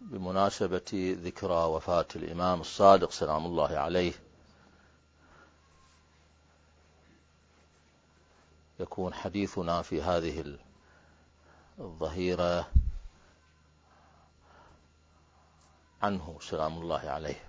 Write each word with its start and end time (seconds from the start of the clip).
بمناسبة 0.00 1.16
ذكرى 1.22 1.64
وفاة 1.64 2.06
الإمام 2.16 2.60
الصادق 2.60 3.10
سلام 3.10 3.46
الله 3.46 3.78
عليه 3.78 4.12
يكون 8.80 9.14
حديثنا 9.14 9.82
في 9.82 10.02
هذه 10.02 10.58
الظهيرة 11.78 12.68
عنه 16.02 16.38
سلام 16.40 16.78
الله 16.78 16.98
عليه. 17.00 17.40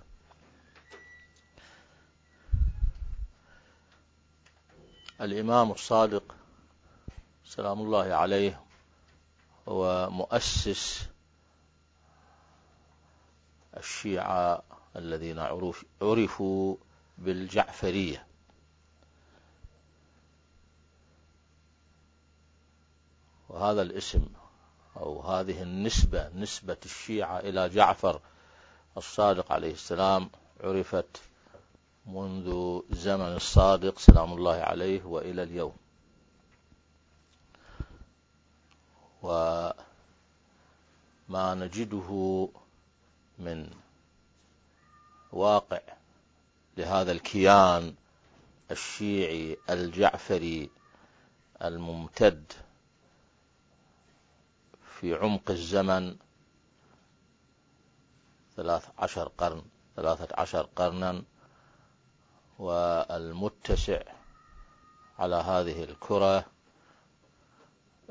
الإمام 5.20 5.70
الصادق 5.70 6.34
سلام 7.44 7.80
الله 7.80 8.14
عليه 8.14 8.60
هو 9.68 10.10
مؤسس 10.10 11.07
الشيعة 13.78 14.62
الذين 14.96 15.38
عرفوا 16.02 16.76
بالجعفرية. 17.18 18.26
وهذا 23.48 23.82
الاسم 23.82 24.26
أو 24.96 25.20
هذه 25.20 25.62
النسبة 25.62 26.28
نسبة 26.28 26.76
الشيعة 26.84 27.38
إلى 27.38 27.68
جعفر 27.68 28.20
الصادق 28.96 29.52
عليه 29.52 29.72
السلام 29.72 30.30
عرفت 30.60 31.22
منذ 32.06 32.80
زمن 32.90 33.36
الصادق 33.36 33.98
سلام 33.98 34.32
الله 34.32 34.54
عليه 34.54 35.04
وإلى 35.04 35.42
اليوم. 35.42 35.76
وما 39.22 39.74
نجده 41.54 42.48
من 43.38 43.70
واقع 45.32 45.80
لهذا 46.76 47.12
الكيان 47.12 47.94
الشيعي 48.70 49.56
الجعفري 49.70 50.70
الممتد 51.62 52.52
في 55.00 55.14
عمق 55.14 55.50
الزمن 55.50 56.16
ثلاث 58.56 58.88
عشر 58.98 59.28
قرن 59.28 59.62
ثلاثة 59.96 60.28
عشر 60.40 60.68
قرنا 60.76 61.22
والمتسع 62.58 64.02
على 65.18 65.36
هذه 65.36 65.84
الكرة 65.84 66.44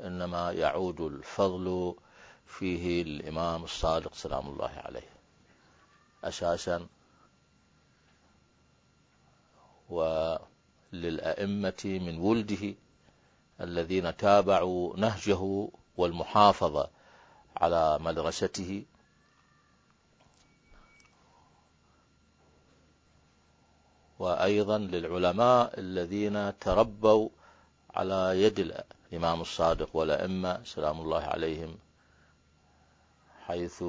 إنما 0.00 0.52
يعود 0.52 1.00
الفضل 1.00 1.94
فيه 2.46 3.02
الإمام 3.02 3.64
الصادق 3.64 4.14
سلام 4.14 4.46
الله 4.48 4.82
عليه. 4.84 5.17
أساسا. 6.24 6.86
وللأئمة 9.90 11.82
من 11.84 12.18
ولده 12.18 12.74
الذين 13.60 14.16
تابعوا 14.16 14.96
نهجه 14.96 15.68
والمحافظة 15.96 16.90
على 17.56 17.98
مدرسته. 18.00 18.84
وأيضا 24.18 24.78
للعلماء 24.78 25.80
الذين 25.80 26.58
تربوا 26.58 27.28
على 27.94 28.42
يد 28.42 28.58
الإمام 29.12 29.40
الصادق 29.40 29.96
والأئمة 29.96 30.64
سلام 30.64 31.00
الله 31.00 31.22
عليهم 31.22 31.78
حيث 33.46 33.84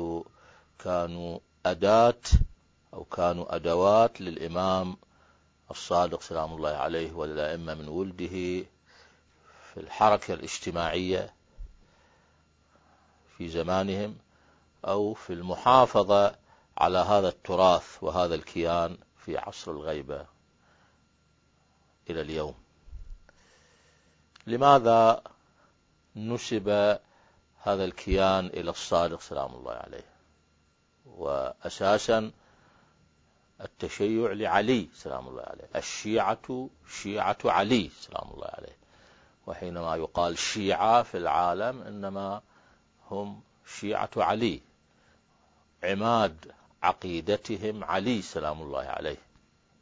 كانوا 0.80 1.40
أداة 1.66 2.22
أو 2.94 3.04
كانوا 3.04 3.56
أدوات 3.56 4.22
للإمام 4.22 4.98
الصادق 5.72 6.22
سلام 6.22 6.54
الله 6.54 6.70
عليه 6.70 7.14
والأئمة 7.14 7.74
من 7.74 7.88
ولده 7.88 8.66
في 9.74 9.78
الحركة 9.78 10.34
الاجتماعية 10.34 11.34
في 13.38 13.50
زمانهم 13.50 14.18
أو 14.86 15.14
في 15.14 15.34
المحافظة 15.34 16.36
على 16.78 16.98
هذا 16.98 17.28
التراث 17.30 17.98
وهذا 18.02 18.36
الكيان 18.36 18.98
في 19.18 19.38
عصر 19.38 19.72
الغيبة 19.72 20.26
إلى 22.10 22.22
اليوم. 22.22 22.56
لماذا 24.48 25.24
نسب 26.16 26.70
هذا 27.62 27.86
الكيان 27.86 28.46
إلى 28.46 28.70
الصادق 28.70 29.22
سلام 29.22 29.54
الله 29.56 29.74
عليه؟ 29.74 30.19
وأساسا 31.18 32.32
التشيع 33.62 34.32
لعلي 34.32 34.90
سلام 34.96 35.28
الله 35.28 35.44
عليه. 35.44 35.70
الشيعة 35.76 36.70
شيعة 37.02 37.38
علي 37.46 37.90
سلام 38.02 38.32
الله 38.34 38.48
عليه. 38.48 38.78
وحينما 39.48 39.96
يقال 39.96 40.38
شيعة 40.38 41.04
في 41.04 41.18
العالم 41.18 41.82
إنما 41.82 42.42
هم 43.12 43.42
شيعة 43.80 44.10
علي. 44.18 44.62
عماد 45.84 46.52
عقيدتهم 46.84 47.84
علي 47.84 48.22
سلام 48.22 48.62
الله 48.62 48.84
عليه 48.84 49.18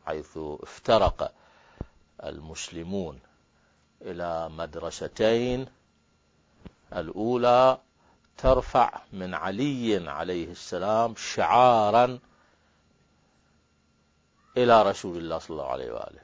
حيث 0.05 0.37
افترق 0.37 1.33
المسلمون 2.23 3.19
إلى 4.01 4.49
مدرستين 4.49 5.65
الأولى 6.93 7.77
ترفع 8.37 9.01
من 9.13 9.33
علي 9.33 10.09
عليه 10.09 10.51
السلام 10.51 11.15
شعارا 11.15 12.19
إلى 14.57 14.81
رسول 14.81 15.17
الله 15.17 15.37
صلى 15.37 15.49
الله 15.49 15.67
عليه 15.71 15.91
وآله. 15.91 16.21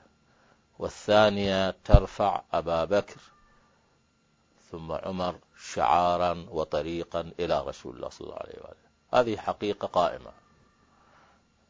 والثانية 0.79 1.75
ترفع 1.85 2.41
أبا 2.53 2.85
بكر 2.85 3.21
ثم 4.71 4.91
عمر 4.91 5.35
شعارا 5.57 6.45
وطريقا 6.49 7.31
إلى 7.39 7.61
رسول 7.61 7.95
الله 7.95 8.09
صلى 8.09 8.25
الله 8.27 8.39
عليه 8.39 8.61
وآله. 8.61 8.83
هذه 9.13 9.37
حقيقة 9.37 9.87
قائمة. 9.87 10.31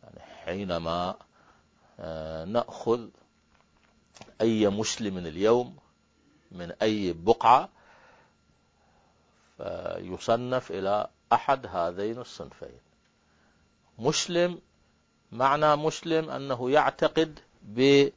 يعني 0.03 0.19
حينما 0.19 1.15
آه، 1.99 2.45
نأخذ 2.45 3.09
أي 4.41 4.69
مسلم 4.69 5.17
اليوم 5.17 5.77
من 6.51 6.71
أي 6.71 7.13
بقعة 7.13 7.69
فيصنف 9.63 10.71
إلى 10.71 11.07
أحد 11.33 11.67
هذين 11.67 12.17
الصنفين. 12.19 12.79
مسلم 13.99 14.61
معنى 15.31 15.75
مسلم 15.75 16.29
أنه 16.29 16.71
يعتقد 16.71 17.39
بنبوة 17.61 18.11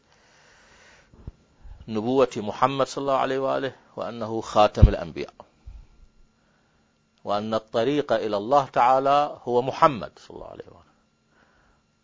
محمد 2.36 2.86
صلى 2.86 3.02
الله 3.02 3.16
عليه 3.16 3.38
وآله 3.38 3.72
وأنه 3.96 4.40
خاتم 4.40 4.88
الأنبياء. 4.88 5.34
وأن 7.24 7.54
الطريق 7.54 8.12
إلى 8.12 8.36
الله 8.36 8.64
تعالى 8.64 9.40
هو 9.44 9.62
محمد 9.62 10.12
صلى 10.18 10.34
الله 10.36 10.48
عليه 10.48 10.64
وآله. 10.66 10.86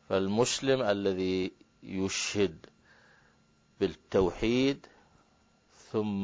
فالمسلم 0.09 0.83
الذي 0.83 1.53
يشهد 1.83 2.67
بالتوحيد 3.81 4.87
ثم 5.93 6.23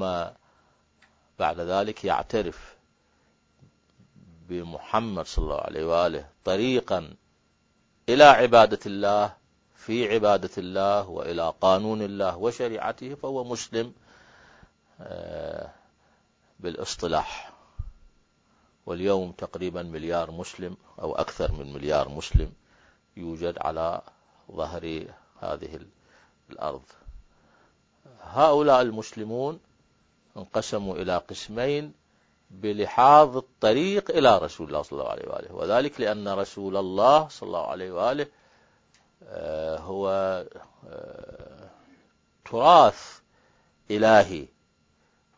بعد 1.39 1.61
ذلك 1.61 2.05
يعترف 2.05 2.78
بمحمد 4.49 5.27
صلى 5.27 5.45
الله 5.45 5.61
عليه 5.61 5.85
وآله 5.87 6.29
طريقا 6.45 7.15
إلى 8.09 8.25
عبادة 8.25 8.79
الله 8.87 9.35
في 9.75 10.15
عبادة 10.15 10.51
الله 10.59 11.09
وإلى 11.09 11.55
قانون 11.61 12.03
الله 12.03 12.37
وشريعته 12.37 13.15
فهو 13.15 13.45
مسلم 13.45 13.93
آه، 15.01 15.71
بالاصطلاح. 16.61 17.53
واليوم 18.87 19.33
تقريبا 19.33 19.83
مليار 19.83 20.31
مسلم 20.31 20.77
أو 21.01 21.15
أكثر 21.15 21.53
من 21.53 21.73
مليار 21.73 22.09
مسلم 22.09 22.53
يوجد 23.17 23.59
على 23.59 24.01
ظهر 24.53 25.05
هذه 25.41 25.81
الأرض. 26.51 26.83
هؤلاء 28.21 28.83
المسلمون 28.83 29.61
انقسموا 30.37 30.94
إلى 30.97 31.17
قسمين. 31.17 31.93
بلحاظ 32.50 33.37
الطريق 33.37 34.11
إلى 34.11 34.39
رسول 34.39 34.67
الله 34.69 34.83
صلى 34.83 35.00
الله 35.00 35.11
عليه 35.11 35.29
وآله. 35.29 35.55
وذلك 35.55 36.00
لأن 36.00 36.29
رسول 36.29 36.77
الله 36.77 37.29
صلى 37.29 37.47
الله 37.47 37.67
عليه 37.67 37.93
وآله 37.93 38.27
آه، 39.29 39.79
هو 39.79 40.09
آه، 40.89 41.71
تراث 42.50 43.19
إلهي. 43.91 44.47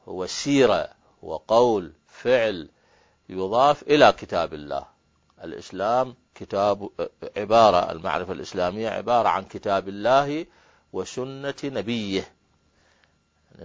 هو 0.08 0.26
سيرة 0.26 0.88
وقول 1.22 1.92
فعل 2.08 2.68
يضاف 3.28 3.82
إلى 3.82 4.12
كتاب 4.12 4.54
الله. 4.54 4.86
الإسلام 5.44 6.14
كتاب 6.34 6.90
عبارة 7.36 7.92
المعرفة 7.92 8.32
الإسلامية 8.32 8.88
عبارة 8.88 9.28
عن 9.28 9.44
كتاب 9.44 9.88
الله 9.88 10.46
وسنة 10.92 11.54
نبيه. 11.64 12.32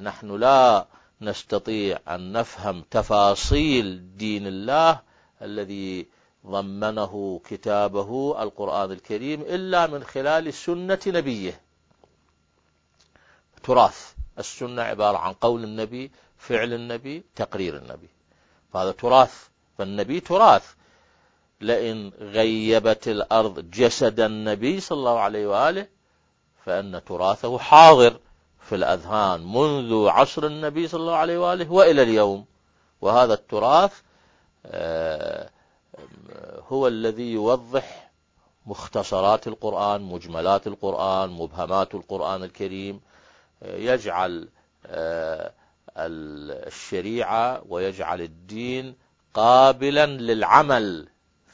نحن 0.02 0.36
لا 0.36 0.86
نستطيع 1.22 2.00
أن 2.08 2.32
نفهم 2.32 2.84
تفاصيل 2.92 4.18
دين 4.18 4.48
الله 4.48 5.00
الذي 5.42 6.08
ضمنه 6.46 7.42
كتابه 7.46 8.44
القرآن 8.44 8.92
الكريم 8.92 9.42
إلا 9.42 9.88
من 9.88 10.04
خلال 10.04 10.54
سنة 10.54 11.00
نبيه. 11.08 11.62
تراث. 13.64 14.14
السنة 14.40 14.82
عبارة 14.82 15.18
عن 15.18 15.34
قول 15.34 15.64
النبي 15.64 16.12
فعل 16.38 16.74
النبي 16.74 17.24
تقرير 17.36 17.78
النبي. 17.78 18.10
فهذا 18.74 18.92
تراث. 18.92 19.48
فالنبي 19.78 20.20
تراث. 20.20 20.74
لئن 21.62 22.12
غيبت 22.20 23.08
الأرض 23.08 23.72
جسد 23.72 24.20
النبي 24.20 24.80
صلى 24.80 24.98
الله 24.98 25.20
عليه 25.20 25.48
وآله 25.48 25.88
فإن 26.66 27.02
تراثه 27.06 27.58
حاضر. 27.58 28.20
في 28.70 28.76
الأذهان 28.76 29.54
منذ 29.54 30.08
عصر 30.08 30.46
النبي 30.46 30.88
صلى 30.88 31.02
الله 31.02 31.16
عليه 31.16 31.38
وآله 31.38 31.72
وإلى 31.72 32.02
اليوم. 32.02 32.46
وهذا 33.02 33.34
التراث 33.34 34.02
آه، 34.66 35.50
هو 36.68 36.88
الذي 36.88 37.32
يوضح 37.32 38.12
مختصرات 38.66 39.48
القرآن 39.48 40.02
مجملات 40.02 40.68
القرآن 40.68 41.30
مبهمات 41.30 41.96
القرآن 41.96 42.44
الكريم. 42.44 43.02
آه، 43.64 43.78
يجعل 43.78 44.48
آه، 44.86 45.52
الشريعة 45.98 47.62
ويجعل 47.70 48.22
الدين 48.22 48.96
قابلا 49.34 50.06
للعمل 50.06 51.08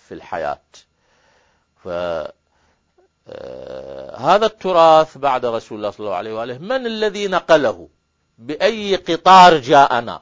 في 0.07 0.13
الحياة. 0.13 0.61
آه، 3.33 4.35
التراث 4.35 5.17
بعد 5.17 5.45
رسول 5.45 5.77
الله 5.77 5.91
صلى 5.91 5.99
الله 6.05 6.15
عليه 6.15 6.33
وآله 6.33 6.57
من 6.57 6.85
الذي 6.85 7.27
نقله؟ 7.27 7.89
بأي 8.37 8.95
قطار 8.95 9.57
جاءنا؟ 9.57 10.21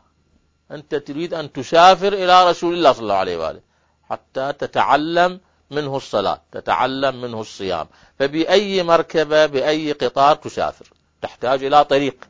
أنت 0.71 0.95
تريد 0.95 1.33
أن 1.33 1.51
تسافر 1.51 2.13
إلى 2.13 2.49
رسول 2.49 2.73
الله 2.73 2.91
صلى 2.91 3.01
الله 3.01 3.15
عليه 3.15 3.37
وآله 3.37 3.61
حتى 4.09 4.53
تتعلم 4.53 5.39
منه 5.71 5.97
الصلاة 5.97 6.41
تتعلم 6.51 7.21
منه 7.21 7.41
الصيام. 7.41 7.87
فبأي 8.19 8.83
مركبة 8.83 9.45
بأي 9.45 9.91
قطار 9.91 10.35
تسافر؟ 10.35 10.89
تحتاج 11.21 11.63
إلى 11.63 11.85
طريق 11.85 12.29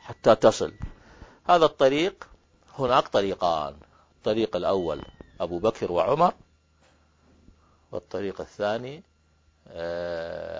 حتى 0.00 0.34
تصل. 0.34 0.74
هذا 1.48 1.64
الطريق 1.64 2.28
هناك 2.78 3.08
طريقان. 3.08 3.74
الطريق 4.16 4.56
الأول 4.56 5.02
أبو 5.40 5.58
بكر 5.58 5.92
وعمر 5.92 6.34
والطريق 7.92 8.40
الثاني 8.40 9.02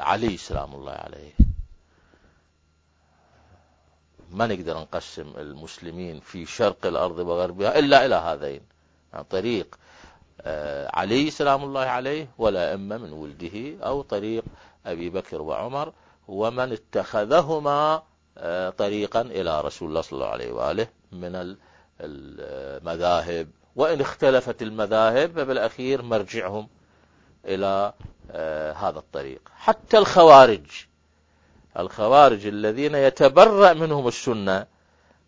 علي 0.00 0.36
سلام 0.36 0.74
الله 0.74 0.92
عليه. 0.92 1.32
ما 4.30 4.46
نقدر 4.46 4.78
نقسم 4.80 5.32
المسلمين 5.36 6.20
في 6.20 6.46
شرق 6.46 6.86
الأرض 6.86 7.18
وغربها 7.18 7.78
إلا 7.78 8.06
إلى 8.06 8.14
هذين. 8.14 8.60
يعني 9.12 9.24
طريق 9.30 9.78
آه، 10.40 10.90
علي 10.96 11.30
سلام 11.30 11.64
الله 11.64 11.80
عليه 11.80 12.28
ولا 12.38 12.74
إما 12.74 12.98
من 12.98 13.12
ولده 13.12 13.86
أو 13.86 14.02
طريق 14.02 14.44
أبي 14.86 15.10
بكر 15.10 15.42
وعمر 15.42 15.92
ومن 16.28 16.72
اتخذهما 16.72 18.02
آه، 18.38 18.70
طريقا 18.70 19.20
إلى 19.20 19.60
رسول 19.60 19.88
الله 19.88 20.00
صلى 20.00 20.12
الله 20.12 20.28
عليه 20.28 20.52
وآله 20.52 20.86
من 21.12 21.56
المذاهب. 22.00 23.48
وإن 23.76 24.00
اختلفت 24.00 24.62
المذاهب 24.62 25.32
فبالأخير 25.32 26.02
مرجعهم 26.02 26.68
إلى 27.44 27.92
آه، 28.30 28.72
هذا 28.72 28.98
الطريق. 28.98 29.40
حتى 29.56 29.98
الخوارج 29.98 30.66
الخوارج 31.78 32.46
الذين 32.46 32.94
يتبرأ 32.94 33.72
منهم 33.72 34.08
السنة 34.08 34.66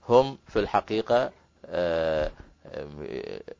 هم 0.09 0.39
في 0.49 0.59
الحقيقة 0.59 1.31
آه، 1.67 2.31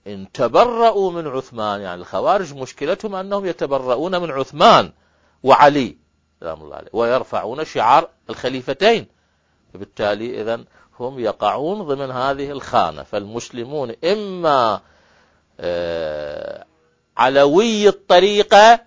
إن 0.07 0.33
تبرؤوا 0.33 1.13
من 1.13 1.27
عثمان 1.27 1.81
يعني 1.81 2.01
الخوارج 2.01 2.55
مشكلتهم 2.55 3.15
أنهم 3.15 3.47
يتبرؤون 3.47 4.23
من 4.23 4.31
عثمان 4.31 4.93
وعلي 5.43 5.97
الله 6.43 6.77
عليه 6.77 6.89
ويرفعون 6.93 7.65
شعار 7.65 8.09
الخليفتين. 8.31 9.07
فبالتالي 9.75 10.41
إذا 10.41 10.65
هم 11.01 11.19
يقعون 11.19 11.83
ضمن 11.83 12.11
هذه 12.11 12.51
الخانة. 12.51 13.03
فالمسلمون 13.03 13.95
إما 14.05 14.81
آه، 15.61 16.64
علوي 17.25 17.89
الطريقة 17.89 18.81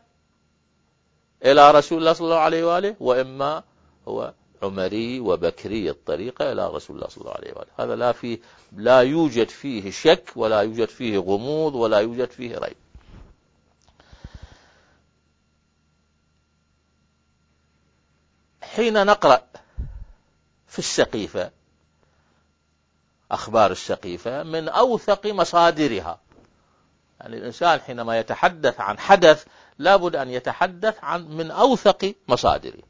إلى 1.45 1.71
رسول 1.71 1.97
الله 1.97 2.13
صلى 2.13 2.25
الله 2.25 2.39
عليه 2.39 2.63
وآله 2.63 2.95
وإما 2.99 3.63
هو 4.07 4.33
عمري 4.63 5.19
وبكري 5.19 5.89
الطريقة 5.89 6.51
إلى 6.51 6.69
رسول 6.69 6.95
الله 6.95 7.07
صلى 7.07 7.21
الله 7.21 7.33
عليه 7.33 7.53
وآله. 7.53 7.71
هذا 7.77 7.95
لا 7.95 8.11
فيه 8.11 8.39
لا 8.71 9.01
يوجد 9.01 9.49
فيه 9.49 9.91
شك 9.91 10.23
ولا 10.35 10.61
يوجد 10.61 10.87
فيه 10.87 11.17
غموض 11.17 11.75
ولا 11.75 11.97
يوجد 11.97 12.31
فيه 12.31 12.57
ريب. 12.57 12.77
حين 18.61 19.05
نقرأ 19.05 19.41
في 20.67 20.79
السقيفة 20.79 21.51
أخبار 23.31 23.71
السقيفة 23.71 24.43
من 24.43 24.69
أوثق 24.69 25.25
مصادرها. 25.25 26.26
يعني 27.21 27.37
الإنسان 27.37 27.79
حينما 27.79 28.19
يتحدث 28.19 28.81
عن 28.81 28.99
حدث 28.99 29.45
لابد 29.77 30.15
أن 30.15 30.29
يتحدث 30.29 30.95
عن 31.03 31.27
من 31.27 31.51
أوثق 31.51 32.13
مصادره. 32.27 32.83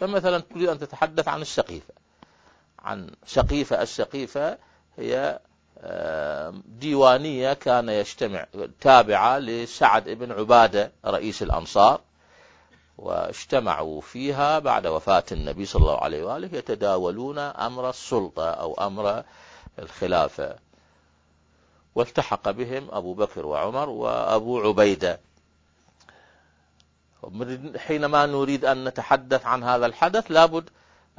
فمثلا 0.00 0.38
تريد 0.38 0.68
أن 0.68 0.78
تتحدث 0.78 1.28
عن 1.28 1.42
السقيفة. 1.42 1.94
عن 2.78 3.10
سقيفة 3.26 3.82
السقيفة 3.82 4.58
هي 4.96 5.38
آه، 5.84 6.54
ديوانية 6.66 7.52
كان 7.52 7.88
يجتمع 7.88 8.46
تابعة 8.80 9.38
لسعد 9.38 10.08
بن 10.08 10.32
عبادة 10.32 10.92
رئيس 11.04 11.42
الأنصار 11.42 12.00
واجتمعوا 12.98 14.00
فيها 14.00 14.58
بعد 14.58 14.86
وفاة 14.86 15.24
النبي 15.32 15.66
صلى 15.66 15.82
الله 15.82 15.98
عليه 15.98 16.24
وآله 16.24 16.58
يتداولون 16.58 17.38
أمر 17.38 17.90
السلطة 17.90 18.50
أو 18.50 18.74
أمر 18.74 19.24
الخلافة. 19.78 20.56
والتحق 21.94 22.50
بهم 22.50 22.88
أبو 22.90 23.14
بكر 23.14 23.46
وعمر 23.46 23.88
وأبو 23.88 24.60
عبيدة. 24.60 25.20
حينما 27.76 28.26
نريد 28.26 28.64
أن 28.64 28.84
نتحدث 28.84 29.46
عن 29.46 29.62
هذا 29.62 29.86
الحدث 29.86 30.30
لابد 30.30 30.70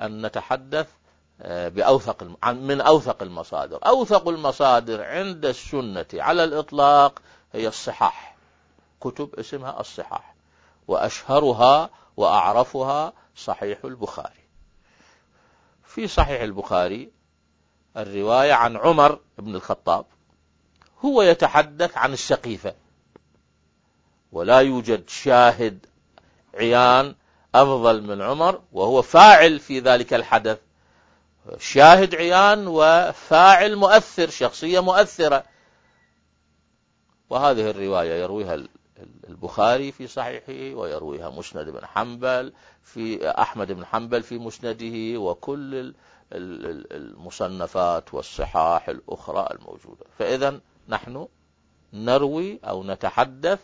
أن 0.02 0.26
نتحدث 0.26 0.88
آه، 1.42 1.68
بأوثق 1.68 2.24
من 2.46 2.82
أوثق 2.82 3.24
المصادر. 3.24 3.80
أوثق 3.86 4.28
المصادر 4.28 5.04
عند 5.04 5.46
السنة 5.46 6.06
على 6.14 6.44
الإطلاق 6.44 7.22
هي 7.54 7.68
الصحاح. 7.68 8.36
كتب 9.02 9.36
اسمها 9.36 9.80
الصحاح. 9.80 10.36
وأشهرها 10.88 11.90
وأعرفها 12.18 13.14
صحيح 13.36 13.86
البخاري. 13.86 14.44
في 15.84 16.08
صحيح 16.08 16.42
البخاري 16.42 17.12
الرواية 17.98 18.54
عن 18.54 18.78
عمر 18.78 19.20
بن 19.38 19.56
الخطاب 19.56 20.06
هو 21.06 21.22
يتحدث 21.22 21.98
عن 21.98 22.14
السقيفة 22.14 22.74
ولا 24.32 24.60
يوجد 24.60 25.10
شاهد 25.10 25.86
عيان 26.54 27.16
أفضل 27.56 28.02
من 28.02 28.22
عمر 28.22 28.62
وهو 28.72 29.02
فاعل 29.02 29.60
في 29.60 29.80
ذلك 29.80 30.14
الحدث. 30.14 30.60
شاهد 31.58 32.16
عيان 32.16 32.68
وفاعل 32.68 33.76
مؤثر 33.76 34.30
شخصية 34.30 34.80
مؤثرة. 34.80 35.44
وهذه 37.30 37.70
الرواية 37.70 38.14
يرويها 38.24 38.64
البخاري 39.30 39.92
في 39.92 40.08
صحيحه 40.08 40.78
ويرويها 40.80 41.30
مسند 41.30 41.70
بن 41.70 41.86
حنبل 41.86 42.54
في 42.84 43.30
أحمد 43.30 43.72
بن 43.72 43.86
حنبل 43.86 44.24
في 44.24 44.38
مسنده 44.38 45.20
وكل 45.20 45.94
المصنفات 46.32 48.14
والصحاح 48.14 48.90
الأخرى 48.90 49.48
الموجودة. 49.52 50.06
فإذا 50.20 50.60
نحن 50.90 51.28
نروي 51.94 52.60
أو 52.64 52.84
نتحدث 52.84 53.60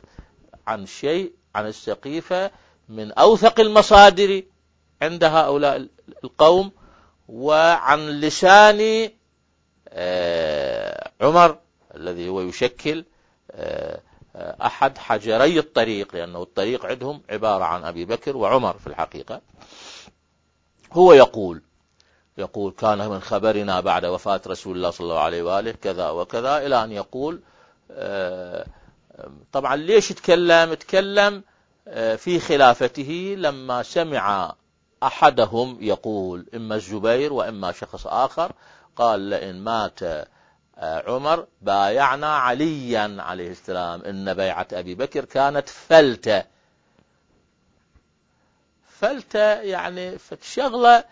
عن 0.67 0.85
شيء 0.85 1.33
عن 1.55 1.67
السقيفة 1.67 2.51
من 2.89 3.11
أوثق 3.11 3.59
المصادر 3.59 4.43
عند 5.01 5.23
هؤلاء 5.23 5.87
القوم 6.23 6.71
وعن 7.27 8.09
لسان 8.09 9.09
آه، 9.89 11.11
عمر 11.21 11.57
الذي 11.95 12.29
هو 12.29 12.41
يشكل 12.41 13.05
آه، 13.51 14.01
أحد 14.35 14.97
حجري 14.97 15.59
الطريق 15.59 16.15
لأنه 16.15 16.41
الطريق 16.41 16.85
عندهم 16.85 17.21
عبارة 17.29 17.63
عن 17.63 17.83
أبي 17.83 18.05
بكر 18.05 18.37
وعمر 18.37 18.77
في 18.77 18.87
الحقيقة. 18.87 19.41
هو 20.93 21.13
يقول 21.13 21.61
يقول 22.39 22.71
كان 22.71 23.09
من 23.09 23.19
خبرنا 23.19 23.79
بعد 23.79 24.05
وفاة 24.05 24.41
رسول 24.47 24.77
الله 24.77 24.89
صلى 24.89 25.05
الله 25.05 25.19
عليه 25.19 25.43
وآله 25.43 25.71
كذا 25.71 26.09
وكذا 26.09 26.57
إلى 26.57 26.83
أن 26.83 26.91
يقول 26.91 27.41
آه، 27.91 28.65
طبعا 29.51 29.75
ليش 29.75 30.09
تكلم 30.09 30.73
تكلم 30.73 31.43
آه، 31.87 32.15
في 32.15 32.39
خلافته 32.39 33.35
لما 33.37 33.83
سمع 33.83 34.55
أحدهم 35.03 35.77
يقول 35.81 36.45
إما 36.55 36.75
الزبير 36.75 37.33
وإما 37.33 37.71
شخص 37.71 38.07
آخر 38.07 38.51
قال 38.95 39.19
لئن 39.19 39.59
مات 39.59 39.99
عمر 40.81 41.47
بايعنا 41.61 42.35
عليا 42.35 43.15
عليه 43.19 43.51
السلام. 43.51 44.01
إن 44.01 44.33
بيعة 44.33 44.67
أبي 44.73 44.95
بكر 44.95 45.25
كانت 45.25 45.69
فلتة. 45.69 46.43
فلتة 48.99 49.53
يعني 49.61 50.17
شغلة 50.41 51.03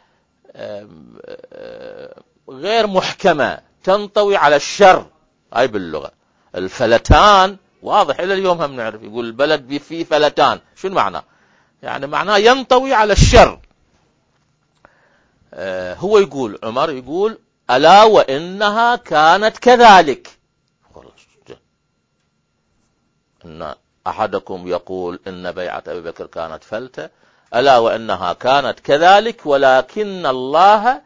غير 2.50 2.88
محكمة 2.88 3.60
تنطوي 3.84 4.36
على 4.36 4.56
الشر. 4.56 5.06
هاي 5.54 5.68
باللغة. 5.68 6.12
الفلتان 6.56 7.58
واضح 7.82 8.20
إلى 8.20 8.34
اليوم 8.34 8.62
هم 8.62 8.76
نعرف. 8.76 9.04
يقول 9.04 9.26
البلد 9.26 9.78
فيه 9.78 10.04
فلتان. 10.04 10.60
شو 10.76 10.88
المعنى 10.88 11.22
يعني 11.84 12.08
معناه 12.08 12.38
ينطوي 12.38 12.94
على 12.94 13.14
الشر. 13.14 13.60
آه، 15.54 15.94
هو 15.94 16.18
يقول 16.18 16.60
عمر 16.64 16.90
يقول 16.90 17.38
ألا 17.70 18.04
وإنها 18.04 18.96
كانت 18.96 19.58
كذلك. 19.58 20.38
إن 23.46 23.76
أحدكم 24.08 24.68
يقول 24.68 25.20
إن 25.28 25.52
بيعة 25.52 25.84
أبي 25.88 26.02
بكر 26.02 26.26
كانت 26.26 26.64
فلتة 26.64 27.10
ألا 27.56 27.78
وإنها 27.78 28.34
كانت 28.34 28.80
كذلك 28.80 29.46
ولكن 29.46 30.26
الله 30.26 31.02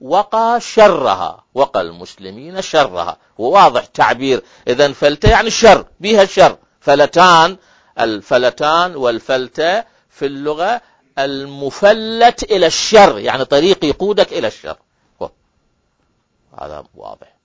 وقى 0.00 0.60
شرها 0.60 1.44
وقى 1.54 1.80
المسلمين 1.80 2.62
شرها. 2.62 3.16
وواضح 3.38 3.84
تعبير. 3.84 4.42
إذا 4.68 4.92
فلتة 4.92 5.28
يعني 5.28 5.46
الشر 5.46 5.86
بها 6.00 6.22
الشر 6.22 6.56
فلتان 6.80 7.56
الفلتان 8.00 8.96
والفلتة 8.96 9.84
في 10.10 10.26
اللغة 10.26 10.80
المفلت 11.18 12.42
إلى 12.42 12.66
الشر 12.66 13.18
يعني 13.18 13.44
طريق 13.44 13.84
يقودك 13.84 14.32
إلى 14.32 14.46
الشر. 14.46 14.76
هذا 16.58 16.84
واضح. 16.94 17.36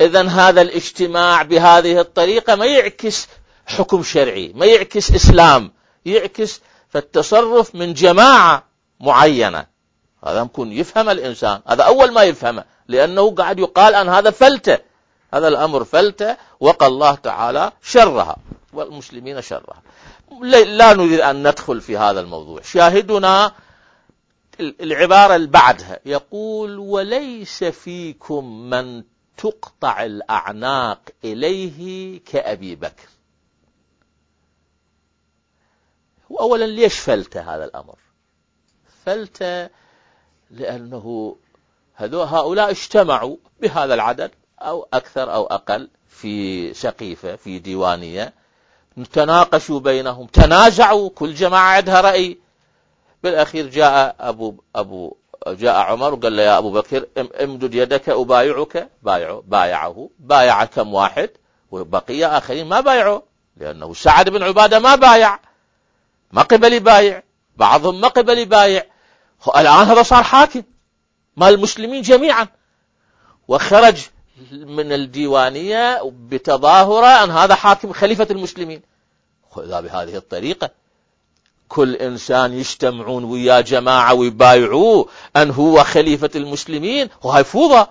إذا 0.00 0.28
هذا 0.28 0.60
الاجتماع 0.60 1.42
بهذه 1.42 2.00
الطريقة 2.00 2.54
ما 2.54 2.66
يعكس 2.66 3.28
حكم 3.66 4.02
شرعي 4.02 4.52
ما 4.54 4.66
يعكس 4.66 5.10
إسلام 5.10 5.72
يعكس 6.04 6.60
فالتصرف 6.94 7.74
من 7.74 7.94
جماعة 7.94 8.64
معينة. 9.00 9.66
هذا 10.24 10.42
ممكن 10.42 10.72
يفهم 10.72 11.08
الإنسان. 11.08 11.60
هذا 11.66 11.82
أول 11.82 12.12
ما 12.12 12.22
يفهمه. 12.22 12.64
لأنه 12.88 13.30
قاعد 13.30 13.58
يقال 13.58 13.94
أن 13.94 14.08
هذا 14.08 14.30
فلتة. 14.30 14.78
هذا 15.34 15.48
الأمر 15.48 15.84
فلتة. 15.84 16.36
وقى 16.60 16.86
الله 16.86 17.14
تعالى 17.14 17.72
شرها. 17.82 18.36
والمسلمين 18.72 19.42
شرها. 19.42 19.82
لا 20.40 20.94
نريد 20.94 21.20
أن 21.20 21.48
ندخل 21.48 21.80
في 21.80 21.96
هذا 21.96 22.20
الموضوع. 22.20 22.60
شاهدنا 22.62 23.52
العبارة 24.60 25.36
اللي 25.36 25.46
بعدها. 25.46 25.98
يقول 26.06 26.78
وليس 26.78 27.64
فيكم 27.64 28.70
من 28.70 29.02
تقطع 29.36 30.04
الأعناق 30.04 31.00
إليه 31.24 32.20
كأبي 32.32 32.74
بكر. 32.74 33.13
أولا 36.30 36.64
ليش 36.64 36.98
فلت 36.98 37.36
هذا 37.36 37.64
الأمر؟ 37.64 37.98
فلت 39.04 39.70
لأنه 40.50 41.36
هؤلاء 42.12 42.70
اجتمعوا 42.70 43.36
بهذا 43.60 43.94
العدد 43.94 44.30
أو 44.60 44.88
أكثر 44.92 45.34
أو 45.34 45.46
أقل 45.46 45.88
في 46.08 46.74
سقيفة 46.74 47.36
في 47.36 47.58
ديوانية 47.58 48.32
تناقشوا 49.12 49.80
بينهم 49.80 50.26
تنازعوا 50.26 51.10
كل 51.14 51.34
جماعة 51.34 51.76
عندها 51.76 52.00
رأي. 52.00 52.38
بالأخير 53.22 53.66
جاء 53.66 54.16
أبو, 54.20 54.54
أبو 54.76 55.16
جاء 55.46 55.74
عمر 55.74 56.14
وقال 56.14 56.36
له 56.36 56.42
يا 56.42 56.58
أبو 56.58 56.70
بكر 56.70 57.06
امدد 57.42 57.74
يدك 57.74 58.08
أبايعك 58.08 58.88
بايعه 59.02 59.42
بايعه 59.46 60.10
بايع 60.18 60.64
كم 60.64 60.94
واحد؟ 60.94 61.30
وبقية 61.70 62.38
آخرين 62.38 62.66
ما 62.66 62.80
بايعوا 62.80 63.20
لأنه 63.56 63.94
سعد 63.94 64.28
بن 64.28 64.42
عبادة 64.42 64.78
ما 64.78 64.94
بايع. 64.94 65.38
ما 66.34 66.42
قبل 66.42 66.72
يبايع 66.72 67.22
بعضهم 67.56 68.00
ما 68.00 68.08
قبل 68.08 68.38
يبايع. 68.38 68.86
الآن 69.56 69.86
هذا 69.86 70.02
صار 70.02 70.22
حاكم 70.22 70.62
مال 71.36 71.54
المسلمين 71.54 72.02
جميعا. 72.02 72.48
وخرج 73.48 73.96
من 74.52 74.92
الديوانية 74.92 76.02
بتظاهرة 76.04 77.24
أن 77.24 77.30
هذا 77.30 77.54
حاكم 77.54 77.92
خليفة 77.92 78.26
المسلمين. 78.30 78.82
إذا 79.58 79.80
بهذه 79.80 80.16
الطريقة 80.16 80.70
كل 81.68 81.94
إنسان 81.94 82.52
يجتمعون 82.52 83.24
ويا 83.24 83.60
جماعة 83.60 84.14
ويبايعوه 84.14 85.08
أن 85.36 85.50
هو 85.50 85.84
خليفة 85.84 86.30
المسلمين. 86.34 87.08
وهي 87.22 87.44
فوضى. 87.44 87.86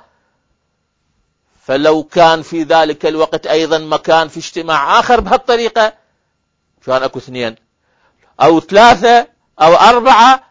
فلو 1.66 2.04
كان 2.04 2.42
في 2.42 2.64
ذلك 2.64 3.06
الوقت 3.06 3.48
أيضا 3.48 3.78
مكان 3.78 4.28
في 4.28 4.38
اجتماع 4.38 5.00
آخر 5.00 5.20
بهالطريقة 5.20 5.94
كان 6.86 7.04
أكو 7.04 7.20
اثنين. 7.20 7.62
أو 8.42 8.60
ثلاثة 8.60 9.28
أو 9.62 9.74
أربعة 9.74 10.44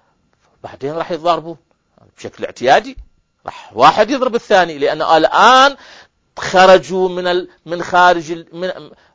بعدين 0.65 0.93
راح 0.93 1.11
يتضاربون 1.11 1.57
بشكل 2.17 2.45
اعتيادي 2.45 2.97
راح 3.47 3.71
واحد 3.75 4.11
يضرب 4.11 4.35
الثاني 4.35 4.79
لأنه 4.79 5.17
الآن 5.17 5.77
خرجوا 6.39 7.09
من 7.09 7.47
من 7.67 7.83
خارج 7.83 8.33
من 8.53 8.71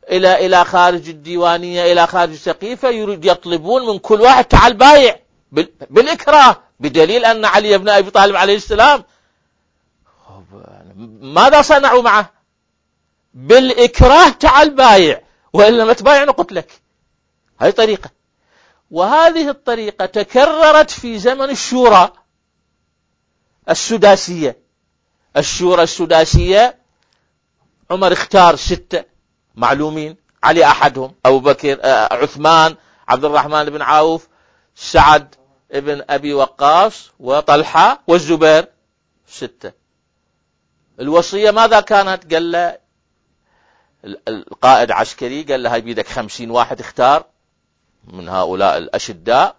إلى 0.10 0.46
إلى 0.46 0.66
خارج 0.66 1.10
الديوانية 1.10 1.92
إلى 1.92 2.08
خارج 2.08 2.32
السقيفة 2.32 2.90
يريد 2.90 3.26
يطلبون 3.26 3.88
من 3.88 4.00
كل 4.00 4.22
واحد 4.22 4.46
تعال 4.46 4.74
بايع. 4.74 5.20
بالإكراه 5.90 6.58
بدليل 6.80 7.26
أن 7.26 7.46
علي 7.46 7.78
بن 7.78 7.90
أبي 7.90 8.12
طالب 8.12 8.36
عليه 8.36 8.56
السلام. 8.56 9.04
ماذا 11.22 11.62
صنعوا 11.62 12.02
معه؟ 12.02 12.32
بالإكراه 13.34 14.30
تعال 14.30 14.70
بايع 14.70 15.22
وإلا 15.54 15.86
ما 15.86 15.94
تبايع 15.94 16.24
نقتلك 16.24 16.82
هذه 17.62 17.70
طريقة. 17.70 18.10
وهذه 18.92 19.50
الطريقة 19.50 20.06
تكررت 20.06 20.90
في 20.90 21.20
زمن 21.20 21.50
الشورى 21.50 22.14
السداسية. 23.70 24.58
الشورى 25.38 25.84
السداسية 25.84 26.78
عمر 27.92 28.14
اختار 28.14 28.56
ستة 28.56 29.04
معلومين 29.56 30.16
علي 30.44 30.66
أحدهم 30.66 31.14
أبو 31.26 31.40
بكر 31.40 31.80
آه، 31.82 32.14
عثمان 32.14 32.76
عبد 33.08 33.26
الرحمن 33.26 33.66
بن 33.66 33.82
عوف 33.82 34.28
سعد 34.76 35.36
ابن 35.72 36.04
أبي 36.10 36.34
وقاص 36.34 37.12
وطلحة 37.20 38.04
والزبير 38.08 38.68
ستة. 39.28 39.72
الوصية 41.00 41.52
ماذا 41.52 41.80
كانت؟ 41.80 42.34
قال 42.34 42.52
له 42.52 42.78
القائد 44.28 44.92
عسكري 44.92 45.44
قال 45.44 45.64
له 45.64 45.74
هاي 45.74 45.82
بيدك 45.82 46.08
خمسين 46.08 46.52
واحد 46.52 46.80
اختار. 46.80 47.26
من 48.08 48.30
هؤلاء 48.30 48.78
الأشداء 48.78 49.56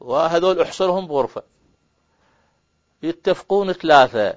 وهذول 0.00 0.60
احصرهم 0.60 1.06
بغرفة. 1.06 1.42
يتفقون 3.02 3.72
ثلاثة 3.72 4.36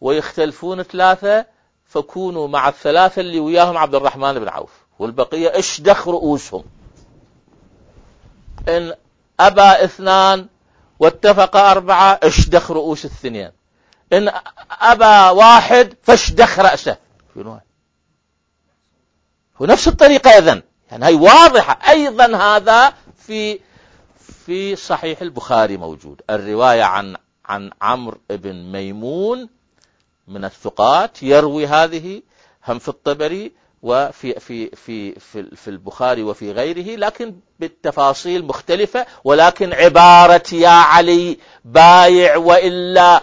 ويختلفون 0.00 0.82
ثلاثة 0.82 1.46
فكونوا 1.86 2.48
مع 2.48 2.68
الثلاثة 2.68 3.20
اللي 3.20 3.40
وياهم 3.40 3.76
عبد 3.76 3.94
الرحمن 3.94 4.38
بن 4.38 4.48
عوف. 4.48 4.72
والبقية 4.98 5.58
اشدخ 5.58 6.08
رؤوسهم. 6.08 6.64
إن 8.68 8.94
أبى 9.40 9.84
اثنان 9.84 10.48
واتفق 10.98 11.56
أربعة 11.56 12.20
اشدخ 12.22 12.70
رؤوس 12.70 13.04
الثنين 13.04 13.50
إن 14.12 14.32
أبى 14.70 15.38
واحد 15.38 15.94
فاشدخ 16.02 16.58
رأسه. 16.58 16.96
هو 19.56 19.66
نفس 19.66 19.88
الطريقة 19.88 20.30
إذن. 20.30 20.62
يعني 20.94 21.06
هي 21.06 21.14
واضحة. 21.14 21.78
أيضا 21.88 22.36
هذا 22.36 22.92
في 23.26 23.60
في 24.46 24.76
صحيح 24.76 25.22
البخاري 25.22 25.76
موجود. 25.76 26.22
الرواية 26.30 26.82
عن 26.82 27.16
عن 27.46 27.70
عمرو 27.82 28.18
بن 28.30 28.72
ميمون 28.72 29.48
من 30.28 30.44
الثقات 30.44 31.22
يروي 31.22 31.66
هذه 31.66 32.22
هم 32.68 32.78
في 32.78 32.88
الطبري 32.88 33.52
وفي 33.82 34.40
في 34.40 34.70
في 34.70 35.20
في 35.20 35.56
في 35.56 35.68
البخاري 35.68 36.22
وفي 36.22 36.52
غيره 36.52 36.96
لكن 36.96 37.34
بالتفاصيل 37.60 38.44
مختلفة. 38.44 39.06
ولكن 39.24 39.72
عبارة 39.72 40.54
يا 40.54 40.68
علي 40.68 41.38
بايع 41.64 42.36
وإلا 42.36 43.22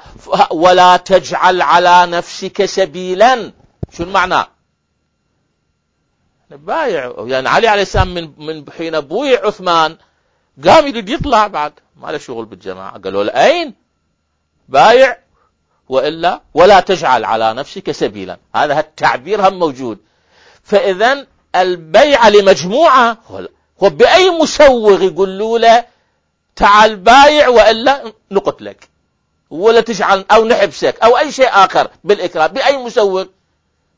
ولا 0.51 0.97
تجعل 0.97 1.61
على 1.61 2.05
نفسك 2.05 2.65
سبيلا. 2.65 3.51
شو 3.91 4.03
المعنى 4.03 4.45
بايع. 6.55 7.13
يعني 7.17 7.49
علي 7.49 7.67
عليه 7.67 7.81
السلام 7.81 8.13
من 8.13 8.31
من 8.37 8.71
حين 8.71 8.99
بويع 8.99 9.45
عثمان 9.45 9.97
قام 10.67 10.87
يريد 10.87 11.09
يطلع 11.09 11.47
بعد. 11.47 11.73
ما 11.97 12.11
له 12.11 12.17
شغل 12.17 12.45
بالجماعة. 12.45 12.99
قالوا 12.99 13.23
له 13.23 13.31
أين؟ 13.31 13.73
بايع. 14.69 15.17
وإلا 15.89 16.41
ولا 16.53 16.79
تجعل 16.79 17.25
على 17.25 17.53
نفسك 17.53 17.91
سبيلا. 17.91 18.37
هذا 18.55 18.79
التعبير 18.79 19.47
هم 19.47 19.59
موجود. 19.59 19.97
فإذا 20.63 21.27
البيع 21.55 22.27
لمجموعة. 22.27 23.17
هو 23.83 23.89
بأي 23.89 24.29
مسوغ 24.29 25.03
يقولوا 25.03 25.59
له 25.59 25.85
تعال 26.55 26.95
بايع 26.95 27.47
وإلا 27.47 28.13
نقتلك 28.31 28.89
ولا 29.49 29.81
تجعل 29.81 30.25
أو 30.31 30.45
نحبسك 30.45 30.95
أو 31.03 31.17
أي 31.17 31.31
شيء 31.31 31.49
آخر 31.49 31.87
بالإكراه. 32.03 32.47
بأي 32.47 32.77
مسوغ. 32.77 33.25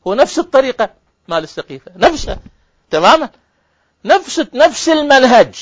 هو 0.06 0.14
نفس 0.14 0.38
الطريقة. 0.38 1.03
مال 1.28 1.44
السقيفة 1.44 1.92
نفسها 1.96 2.38
تماما؟ 2.90 3.30
نفس 4.04 4.46
نفس 4.54 4.88
المنهج. 4.88 5.54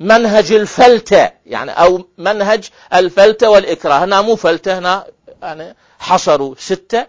منهج 0.00 0.52
الفلتة. 0.52 1.30
يعني 1.46 1.70
أو 1.70 2.08
منهج 2.18 2.68
الفلتة 2.94 3.50
والإكراه. 3.50 4.04
هنا 4.04 4.20
مو 4.20 4.36
فلتة 4.36 4.78
هنا 4.78 5.06
يعني 5.42 5.76
حصروا 5.98 6.54
ستة 6.58 7.06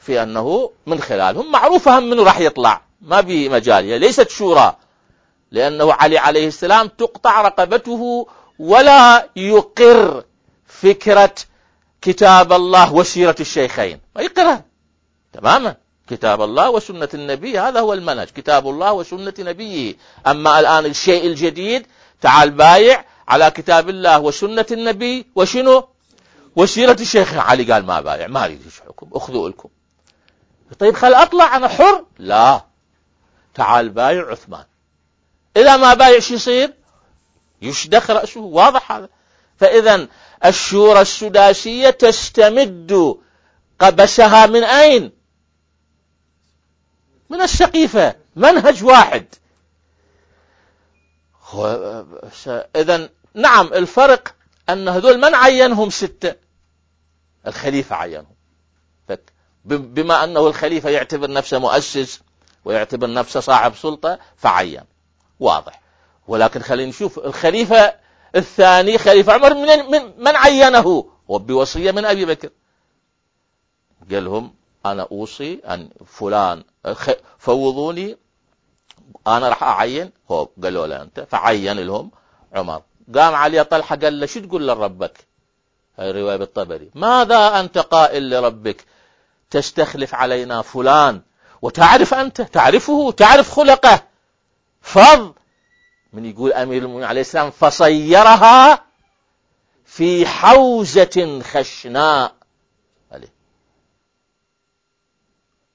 في 0.00 0.22
أنه 0.22 0.70
من 0.86 1.00
خلالهم. 1.00 1.52
معروفة 1.52 1.98
هم 1.98 2.10
منه 2.10 2.22
راح 2.22 2.38
يطلع. 2.38 2.82
ما 3.00 3.22
في 3.22 3.48
مجال. 3.48 4.00
ليست 4.00 4.30
شورى. 4.30 4.76
لأنه 5.50 5.92
علي 5.92 6.18
عليه 6.18 6.48
السلام 6.48 6.88
تقطع 6.88 7.42
رقبته 7.42 8.26
ولا 8.58 9.28
يقر 9.36 10.24
فكرة 10.66 11.34
كتاب 12.02 12.52
الله 12.52 12.94
وسيرة 12.94 13.36
الشيخين. 13.40 14.00
ما 14.16 14.22
يقرها 14.22 14.64
تماما؟ 15.32 15.76
كتاب 16.08 16.42
الله 16.42 16.70
وسنة 16.70 17.08
النبي 17.14 17.58
هذا 17.58 17.80
هو 17.80 17.92
المنهج 17.92 18.26
كتاب 18.26 18.68
الله 18.68 18.92
وسنة 18.92 19.34
نبيه. 19.38 19.94
أما 20.26 20.60
الآن 20.60 20.86
الشيء 20.86 21.26
الجديد 21.26 21.86
تعال 22.20 22.50
بايع 22.50 23.04
على 23.28 23.50
كتاب 23.50 23.88
الله 23.88 24.20
وسنة 24.20 24.66
النبي 24.70 25.26
وشنو؟ 25.34 25.88
وسيرة 26.56 26.96
الشيخ 27.00 27.34
علي 27.34 27.72
قال 27.72 27.86
ما 27.86 28.00
بايع 28.00 28.26
ما 28.26 28.44
أريد 28.44 28.60
حكم 28.88 29.08
أخذوا 29.12 29.48
لكم. 29.48 29.68
طيب 30.78 30.94
خل 30.94 31.14
أطلع 31.14 31.56
أنا 31.56 31.68
حر؟ 31.68 32.04
لا. 32.18 32.64
تعال 33.54 33.88
بايع 33.88 34.30
عثمان. 34.30 34.64
إذا 35.56 35.76
ما 35.76 35.94
بايع 35.94 36.18
شو 36.18 36.34
يصير؟ 36.34 36.74
يشدخ 37.62 38.10
رأسه 38.10 38.40
واضح 38.40 38.92
هذا. 38.92 39.08
فاذا 39.56 40.06
الشورى 40.44 41.00
السداسية 41.00 41.90
تستمد 41.90 43.16
قبسها 43.80 44.46
من 44.46 44.64
أين؟ 44.64 45.15
من 47.30 47.40
السقيفة 47.40 48.14
منهج 48.36 48.84
واحد. 48.84 49.26
اذا 52.76 53.08
نعم 53.34 53.66
الفرق 53.66 54.34
أن 54.68 54.88
هذول 54.88 55.18
من 55.20 55.34
عينهم 55.34 55.90
ستة؟ 55.90 56.34
الخليفة 57.46 57.96
عينهم. 57.96 58.36
بما 59.64 60.24
أنه 60.24 60.46
الخليفة 60.46 60.90
يعتبر 60.90 61.30
نفسه 61.30 61.58
مؤسس 61.58 62.20
ويعتبر 62.64 63.12
نفسه 63.12 63.40
صاحب 63.40 63.74
سلطة 63.74 64.18
فعين. 64.36 64.84
واضح. 65.40 65.80
ولكن 66.28 66.62
خلينا 66.62 66.88
نشوف 66.90 67.18
الخليفة 67.18 67.94
الثاني 68.36 68.98
خليفة 68.98 69.32
عمر 69.32 69.54
من, 69.54 69.90
من, 69.90 70.12
من 70.18 70.36
عينه؟ 70.36 71.10
وبوصية 71.28 71.90
من 71.90 72.04
أبي 72.04 72.24
بكر. 72.24 72.50
قال 74.10 74.24
لهم 74.24 74.54
أنا 74.92 75.08
أوصي 75.12 75.60
أن 75.64 75.88
فلان 76.06 76.64
فوضوني 77.38 78.16
أنا 79.26 79.48
راح 79.48 79.62
أعين. 79.62 80.12
هو 80.30 80.48
قالوا 80.62 80.86
له 80.86 81.02
أنت 81.02 81.26
فعين 81.30 81.78
لهم 81.78 82.10
عمر. 82.52 82.82
قام 83.14 83.34
علي 83.34 83.64
طلحة 83.64 83.96
قال 83.96 84.20
له 84.20 84.26
شو 84.26 84.40
تقول 84.40 84.68
لربك؟ 84.68 85.26
هاي 85.98 86.10
رواية 86.10 86.36
بالطبري. 86.36 86.90
ماذا 86.94 87.60
أنت 87.60 87.78
قائل 87.78 88.30
لربك؟ 88.30 88.84
تستخلف 89.50 90.14
علينا 90.14 90.62
فلان. 90.62 91.22
وتعرف 91.62 92.14
أنت؟ 92.14 92.42
تعرفه؟ 92.42 93.10
تعرف 93.10 93.50
خلقه؟ 93.50 94.02
فض! 94.80 95.34
من 96.12 96.24
يقول 96.24 96.52
أمير 96.52 96.82
المؤمنين 96.82 97.08
عليه 97.08 97.20
السلام 97.20 97.50
فصيرها 97.50 98.84
في 99.84 100.26
حوزة 100.26 101.42
خشناء. 101.42 102.34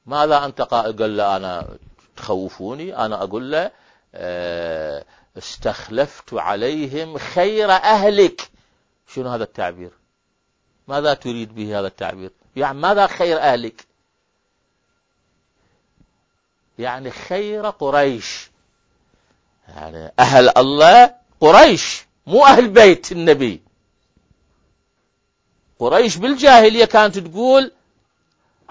ماذا 0.06 0.46
أنت 0.46 0.62
قائل؟ 0.62 0.98
قال 0.98 1.18
له 1.18 1.36
أنا 1.36 1.78
تخوفوني. 2.18 2.96
أنا 2.96 3.24
أقول 3.24 3.52
له 3.52 3.72
آه، 4.16 5.06
استخلفت 5.38 6.34
عليهم 6.34 7.18
خير 7.18 7.72
أهلك. 7.72 8.50
شنو 9.08 9.30
هذا 9.30 9.44
التعبير؟ 9.44 9.92
ماذا 10.88 11.14
تريد 11.14 11.56
به 11.56 11.80
هذا 11.80 11.88
التعبير؟ 11.88 12.32
يعني 12.56 12.78
ماذا 12.78 13.08
خير 13.08 13.40
أهلك؟ 13.40 13.86
يعني 16.80 17.12
خير 17.12 17.70
قريش. 17.70 18.52
يعني 19.68 20.12
أهل 20.20 20.58
الله 20.58 21.16
قريش 21.40 22.06
مو 22.28 22.46
أهل 22.46 22.68
بيت 22.68 23.12
النبي. 23.12 23.62
قريش 25.80 26.18
بالجاهلية 26.18 26.86
كانت 26.86 27.20
تقول 27.20 27.72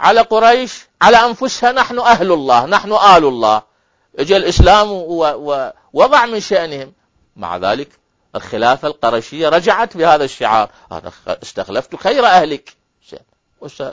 على 0.00 0.20
قريش 0.20 0.86
على 1.02 1.16
أنفسها 1.16 1.72
نحن 1.72 1.98
أهل 1.98 2.32
الله 2.32 2.66
نحن 2.66 2.92
آل 2.92 3.24
الله. 3.24 3.62
اجى 4.18 4.36
الإسلام 4.36 4.90
ووضع 4.90 6.26
من 6.26 6.40
شأنهم. 6.40 6.92
مع 7.36 7.56
ذلك 7.56 7.88
الخلافة 8.36 8.88
القرشية 8.88 9.48
رجعت 9.48 9.96
بهذا 9.96 10.24
الشعار. 10.24 10.70
أنا 10.92 11.12
استخلفت 11.26 11.96
خير 11.96 12.26
أهلك. 12.26 12.76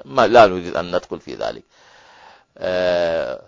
ما 0.06 0.28
لا 0.28 0.48
نريد 0.48 0.76
أن 0.76 0.96
ندخل 0.96 1.20
في 1.20 1.36
ذلك. 1.36 1.64
آه 2.58 3.42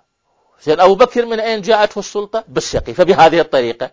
زين. 0.63 0.80
أبو 0.80 0.95
بكر 0.95 1.26
من 1.26 1.39
أين 1.39 1.62
جاءته 1.62 2.00
السلطة؟ 2.00 2.43
بالسقيفة 2.48 3.04
بهذه 3.04 3.39
الطريقة. 3.39 3.91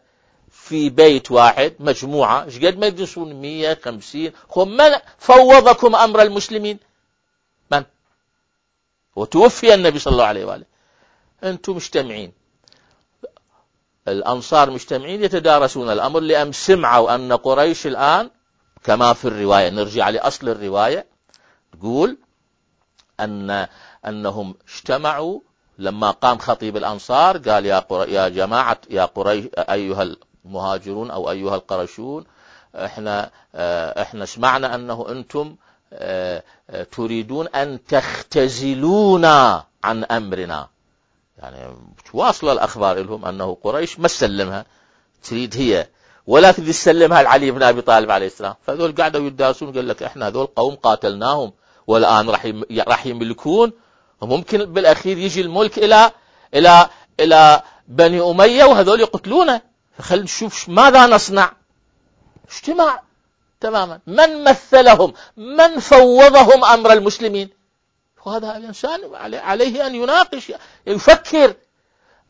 في 0.50 0.90
بيت 0.90 1.30
واحد 1.30 1.74
مجموعة. 1.80 2.44
إيش 2.44 2.64
قد 2.64 2.78
ما 2.78 2.86
يدرسون؟ 2.86 3.40
150 3.40 4.32
من 4.56 4.90
فوضكم 5.18 5.96
أمر 5.96 6.22
المسلمين؟ 6.22 6.78
وتوفي 9.16 9.74
النبي 9.74 9.98
صلى 9.98 10.12
الله 10.12 10.24
عليه 10.24 10.44
وآله. 10.44 10.64
أنتم 11.44 11.76
مجتمعين. 11.76 12.32
الأنصار 14.08 14.70
مجتمعين 14.70 15.24
يتدارسون 15.24 15.90
الأمر 15.90 16.20
لأم 16.20 16.52
سمعوا 16.52 17.14
أن 17.14 17.32
قريش 17.32 17.86
الآن 17.86 18.30
كما 18.84 19.12
في 19.12 19.24
الرواية 19.24 19.70
نرجع 19.70 20.08
لأصل 20.08 20.48
الرواية. 20.48 21.06
تقول 21.72 22.18
أن 23.20 23.66
أنهم 24.06 24.54
اجتمعوا 24.68 25.40
لما 25.78 26.10
قام 26.10 26.38
خطيب 26.38 26.76
الأنصار 26.76 27.38
قال 27.38 27.66
يا, 27.66 27.86
يا 27.90 28.28
جماعة 28.28 28.78
يا 28.90 29.04
قريش 29.04 29.44
أيها 29.58 30.16
المهاجرون 30.44 31.10
أو 31.10 31.30
أيها 31.30 31.54
القرشون 31.54 32.24
إحنا 32.74 33.30
إحنا 34.02 34.24
سمعنا 34.24 34.74
أنه 34.74 35.06
أنتم 35.08 35.56
تريدون 36.92 37.48
أن 37.48 37.84
تختزلونا 37.88 39.64
عن 39.84 40.04
أمرنا. 40.04 40.68
يعني 41.38 41.76
واصل 42.12 42.52
الأخبار 42.52 43.02
لهم 43.02 43.24
أنه 43.24 43.56
قريش 43.62 43.98
ما 44.00 44.08
سلمها 44.08 44.64
تريد 45.22 45.56
هي. 45.56 45.88
ولا 46.26 46.52
تريد 46.52 46.68
تسلمها 46.68 47.22
لعلي 47.22 47.50
بن 47.50 47.62
أبي 47.62 47.82
طالب 47.82 48.10
عليه 48.10 48.26
السلام. 48.26 48.54
فذول 48.66 48.94
قاعدوا 48.94 49.26
يدرسون 49.26 49.72
قال 49.72 49.88
لك 49.88 50.02
إحنا 50.02 50.26
هذول 50.26 50.46
قوم 50.46 50.74
قاتلناهم. 50.74 51.52
والآن 51.86 52.30
راح 52.88 53.06
يملكون. 53.06 53.72
وممكن 54.20 54.64
بالأخير 54.64 55.18
يجي 55.18 55.40
الملك 55.40 55.78
إلى 55.78 56.10
إلى 56.54 56.88
إلى 57.20 57.62
بني 57.88 58.20
أمية 58.20 58.64
وهذول 58.64 59.00
يقتلونه. 59.00 59.60
فخلينا 59.98 60.24
نشوف 60.24 60.68
ماذا 60.68 61.06
نصنع. 61.06 61.52
اجتماع. 62.50 63.05
تماما. 63.60 64.00
من 64.06 64.44
مثلهم؟ 64.44 65.12
من 65.36 65.78
فوضهم 65.78 66.64
أمر 66.64 66.92
المسلمين؟ 66.92 67.50
وهذا 68.26 68.56
الإنسان 68.56 69.00
عليه 69.34 69.86
أن 69.86 69.94
يناقش 69.94 70.52
يفكر. 70.86 71.54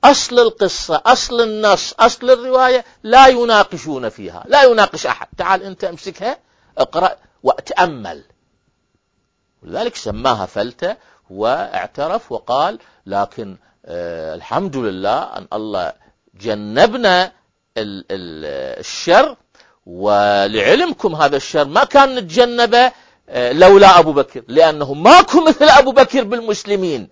أصل 0.04 0.38
القصة 0.38 1.02
أصل 1.06 1.40
النص 1.40 1.94
أصل 1.98 2.30
الرواية 2.30 2.84
لا 3.02 3.26
يناقشون 3.26 4.08
فيها 4.08 4.44
لا 4.48 4.62
يناقش 4.62 5.06
أحد. 5.06 5.28
تعال 5.38 5.62
أنت 5.62 5.84
امسكها 5.84 6.38
اقرأ 6.78 7.16
وتأمل. 7.42 8.24
ولذلك 9.62 9.96
سماها 9.96 10.46
فلتة 10.46 10.96
واعترف 11.30 12.32
وقال 12.32 12.78
لكن 13.06 13.56
آه 13.84 14.34
الحمد 14.34 14.76
لله 14.76 15.22
أن 15.22 15.46
الله 15.52 15.92
جنبنا 16.34 17.32
الشر 17.76 19.36
ولعلمكم 19.86 21.14
هذا 21.14 21.36
الشر 21.36 21.64
ما 21.64 21.84
كان 21.84 22.14
نتجنبه 22.14 22.92
آه، 23.28 23.52
لولا 23.52 23.98
أبو 23.98 24.12
بكر 24.12 24.42
لأنه 24.48 24.94
ماكو 24.94 25.44
مثل 25.44 25.64
أبو 25.64 25.92
بكر 25.92 26.24
بالمسلمين. 26.24 27.08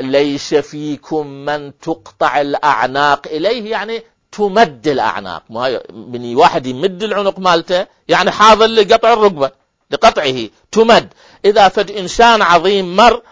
ليس 0.00 0.54
فيكم 0.54 1.26
من 1.26 1.78
تقطع 1.78 2.40
الأعناق 2.40 3.26
إليه 3.26 3.70
يعني 3.70 4.02
تمد 4.32 4.88
الأعناق. 4.88 5.42
من 5.90 6.36
واحد 6.36 6.66
يمد 6.66 7.02
العنق 7.02 7.38
مالته 7.38 7.86
يعني 8.08 8.30
حاضر 8.30 8.66
لقطع 8.66 9.12
الركبة 9.12 9.50
لقطعه 9.90 10.48
تمد. 10.72 11.08
إذا 11.44 11.68
فد 11.68 11.90
إنسان 11.90 12.42
عظيم 12.42 12.96
مر 12.96 13.22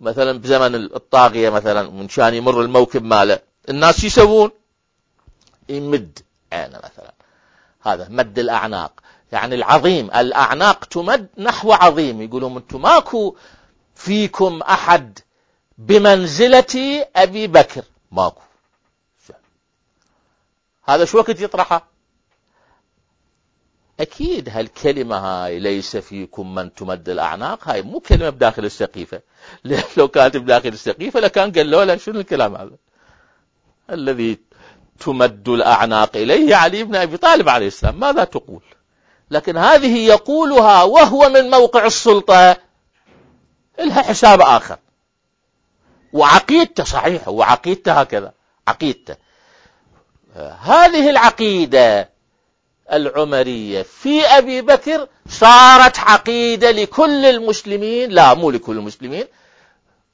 مثلا 0.00 0.38
بزمن 0.38 0.74
الطاغية 0.74 1.50
مثلا 1.50 1.90
من 1.90 2.08
شان 2.08 2.34
يمر 2.34 2.60
الموكب 2.60 3.04
ماله 3.04 3.38
الناس 3.68 4.04
يسوون. 4.04 4.50
يمد 5.68 6.18
عينه 6.52 6.78
مثلا. 6.78 7.14
هذا 7.82 8.08
مد 8.10 8.38
الأعناق. 8.38 9.00
يعني 9.32 9.54
العظيم 9.54 10.10
الأعناق 10.10 10.84
تمد 10.84 11.28
نحو 11.38 11.72
عظيم. 11.72 12.22
يقولون 12.22 12.56
أنتم 12.56 12.82
ماكو 12.82 13.36
فيكم 13.94 14.60
أحد 14.62 15.18
بمنزلة 15.78 17.06
أبي 17.16 17.46
بكر. 17.46 17.84
ماكو. 18.12 18.42
هذا 20.84 21.04
شو 21.04 21.18
وقت 21.18 21.40
يطرحه؟ 21.40 21.88
أكيد 24.00 24.48
هالكلمة 24.48 25.16
هاي 25.16 25.58
ليس 25.58 25.96
فيكم 25.96 26.54
من 26.54 26.74
تمد 26.74 27.08
الأعناق. 27.08 27.68
هاي 27.68 27.82
مو 27.82 28.00
كلمة 28.00 28.30
بداخل 28.30 28.64
السقيفة. 28.64 29.20
لو 29.96 30.08
كانت 30.08 30.36
بداخل 30.36 30.68
السقيفة 30.68 31.20
لكان 31.20 31.52
قال 31.52 31.70
له 31.70 31.96
شنو 31.96 32.20
الكلام 32.20 32.56
هذا؟ 32.56 32.76
الذي 33.90 34.38
تمد 35.00 35.48
الأعناق 35.48 36.16
إليه 36.16 36.56
علي 36.56 36.84
بن 36.84 36.96
أبي 36.96 37.16
طالب 37.16 37.48
عليه 37.48 37.66
السلام. 37.66 38.00
ماذا 38.00 38.24
تقول؟ 38.24 38.62
لكن 39.30 39.56
هذه 39.56 40.06
يقولها 40.06 40.82
وهو 40.82 41.28
من 41.28 41.50
موقع 41.50 41.86
السلطة. 41.86 42.56
لها 43.78 44.02
حساب 44.02 44.40
آخر. 44.40 44.78
وعقيدته 46.12 46.84
صحيح 46.84 47.28
وعقيدته 47.28 47.92
هكذا. 47.92 48.32
عقيدته. 48.68 49.16
هذه 50.60 51.10
العقيدة 51.10 52.10
العمرية 52.92 53.82
في 53.82 54.26
أبي 54.26 54.62
بكر 54.62 55.08
صارت 55.28 55.98
عقيدة 55.98 56.70
لكل 56.70 57.26
المسلمين. 57.26 58.10
لا 58.10 58.34
مو 58.34 58.50
لكل 58.50 58.78
المسلمين. 58.78 59.24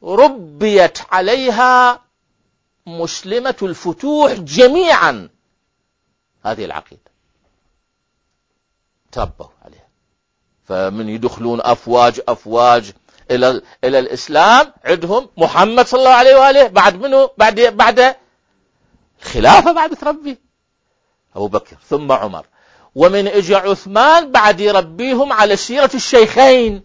ربيت 0.03 0.99
عليها 1.12 2.04
مسلمة 2.87 3.57
الفتوح 3.62 4.33
جميعا. 4.33 5.29
هذه 6.44 6.64
العقيدة. 6.64 7.01
تربوا 9.12 9.47
عليها. 9.64 9.88
فمن 10.64 11.09
يدخلون 11.09 11.61
أفواج 11.61 12.20
أفواج 12.29 12.92
إلى 13.31 13.62
إلى 13.85 13.99
الإسلام 13.99 14.73
عندهم 14.85 15.29
محمد 15.37 15.87
صلى 15.87 15.99
الله 15.99 16.11
عليه 16.11 16.37
وآله 16.37 16.68
بعد 16.68 16.94
منه 16.94 17.31
بعد 17.38 17.61
بعد 17.61 18.16
الخلافة 19.23 19.73
بعد 19.73 19.97
تربي 19.97 20.38
أبو 21.37 21.49
بكر 21.49 21.77
ثم 21.88 22.12
عمر. 22.12 22.47
ومن 22.94 23.29
إجا 23.29 23.57
عثمان 23.57 24.33
بعد 24.33 24.61
يربيهم 24.61 25.33
على 25.33 25.57
سيرة 25.57 25.90
الشيخين. 25.94 26.83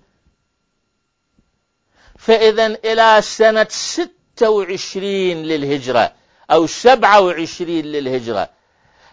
فإذا 2.18 2.66
إلى 2.66 3.22
سنة 3.22 3.68
ست 3.70 4.19
26 4.40 5.04
للهجرة 5.44 6.12
أو 6.52 6.68
27 6.68 7.70
للهجرة 7.70 8.50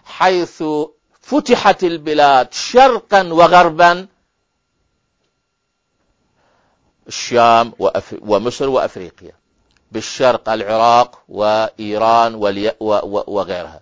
حيث 0.04 0.62
فتحت 1.20 1.84
البلاد 1.84 2.52
شرقا 2.52 3.22
وغربا 3.22 4.06
الشام 7.08 7.72
ومصر 8.20 8.68
وأفريقيا 8.68 9.32
بالشرق 9.92 10.48
العراق 10.48 11.22
وإيران 11.28 12.34
وغيرها. 13.26 13.80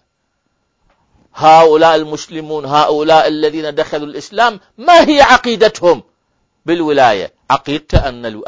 هؤلاء 1.34 1.96
المسلمون 1.96 2.64
هؤلاء 2.64 3.28
الذين 3.28 3.74
دخلوا 3.74 4.06
الإسلام 4.06 4.60
ما 4.78 5.08
هي 5.08 5.22
عقيدتهم 5.22 6.02
بالولاية؟ 6.66 7.32
عقيدة 7.50 8.08
أن 8.08 8.42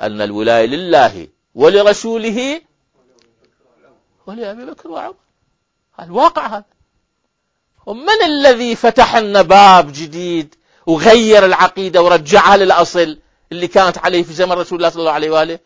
أن 0.00 0.20
الولاية 0.20 0.66
لله 0.66 1.28
ولرسوله 1.54 2.60
ولأبي 4.26 4.64
بكر 4.64 4.88
وعمر. 4.90 5.14
الواقع 6.00 6.46
هذا. 6.46 6.64
ومن 7.86 8.22
الذي 8.24 8.76
فتح 8.76 9.16
لنا 9.16 9.42
باب 9.42 9.92
جديد 9.92 10.54
وغير 10.86 11.44
العقيدة 11.44 12.02
ورجعها 12.02 12.56
للأصل 12.56 13.18
اللي 13.52 13.68
كانت 13.68 13.98
عليه 13.98 14.22
في 14.22 14.32
زمن 14.32 14.52
رسول 14.52 14.78
الله 14.78 14.90
صلى 14.90 15.00
الله 15.00 15.12
عليه 15.12 15.30
وآله؟ 15.30 15.58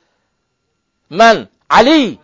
من؟ 1.10 1.46
علي. 1.70 2.18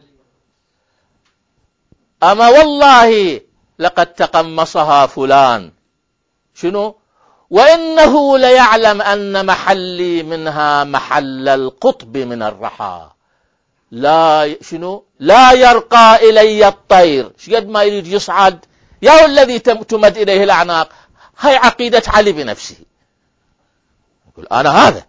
أما 2.22 2.48
والله 2.48 3.40
لقد 3.79 4.07
تقمصها 4.14 5.07
فلان. 5.07 5.72
شنو؟ 6.55 6.96
وإنه 7.50 8.38
ليعلم 8.38 9.03
أن 9.03 9.46
محلي 9.46 10.22
منها 10.22 10.85
محل 10.85 11.48
القطب 11.48 12.16
من 12.16 12.42
الرحى. 12.42 13.11
لا 13.94 14.57
شنو؟ 14.62 15.04
لا 15.18 15.52
يرقى 15.52 16.30
إلي 16.30 16.68
الطير. 16.68 17.33
شقد 17.38 17.68
ما 17.68 17.83
يريد 17.83 18.07
يصعد؟ 18.07 18.64
يا 19.02 19.24
الذي 19.24 19.59
تمد 19.59 20.16
إليه 20.16 20.44
الأعناق. 20.44 20.88
هاي 21.38 21.57
عقيدة 21.57 22.02
علي 22.07 22.33
بنفسه. 22.33 22.76
يقول 24.28 24.46
أنا 24.52 24.70
هذا. 24.70 25.04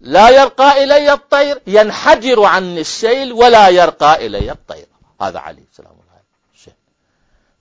لا 0.00 0.28
يرقى 0.28 0.84
إلي 0.84 1.12
الطير. 1.12 1.62
ينحدر 1.66 2.44
عني 2.44 2.80
السيل 2.80 3.32
ولا 3.32 3.68
يرقى 3.68 4.26
إلي 4.26 4.50
الطير. 4.52 4.86
هذا 5.20 5.38
علي. 5.38 5.64
سلام 5.72 5.92
الله 5.92 6.74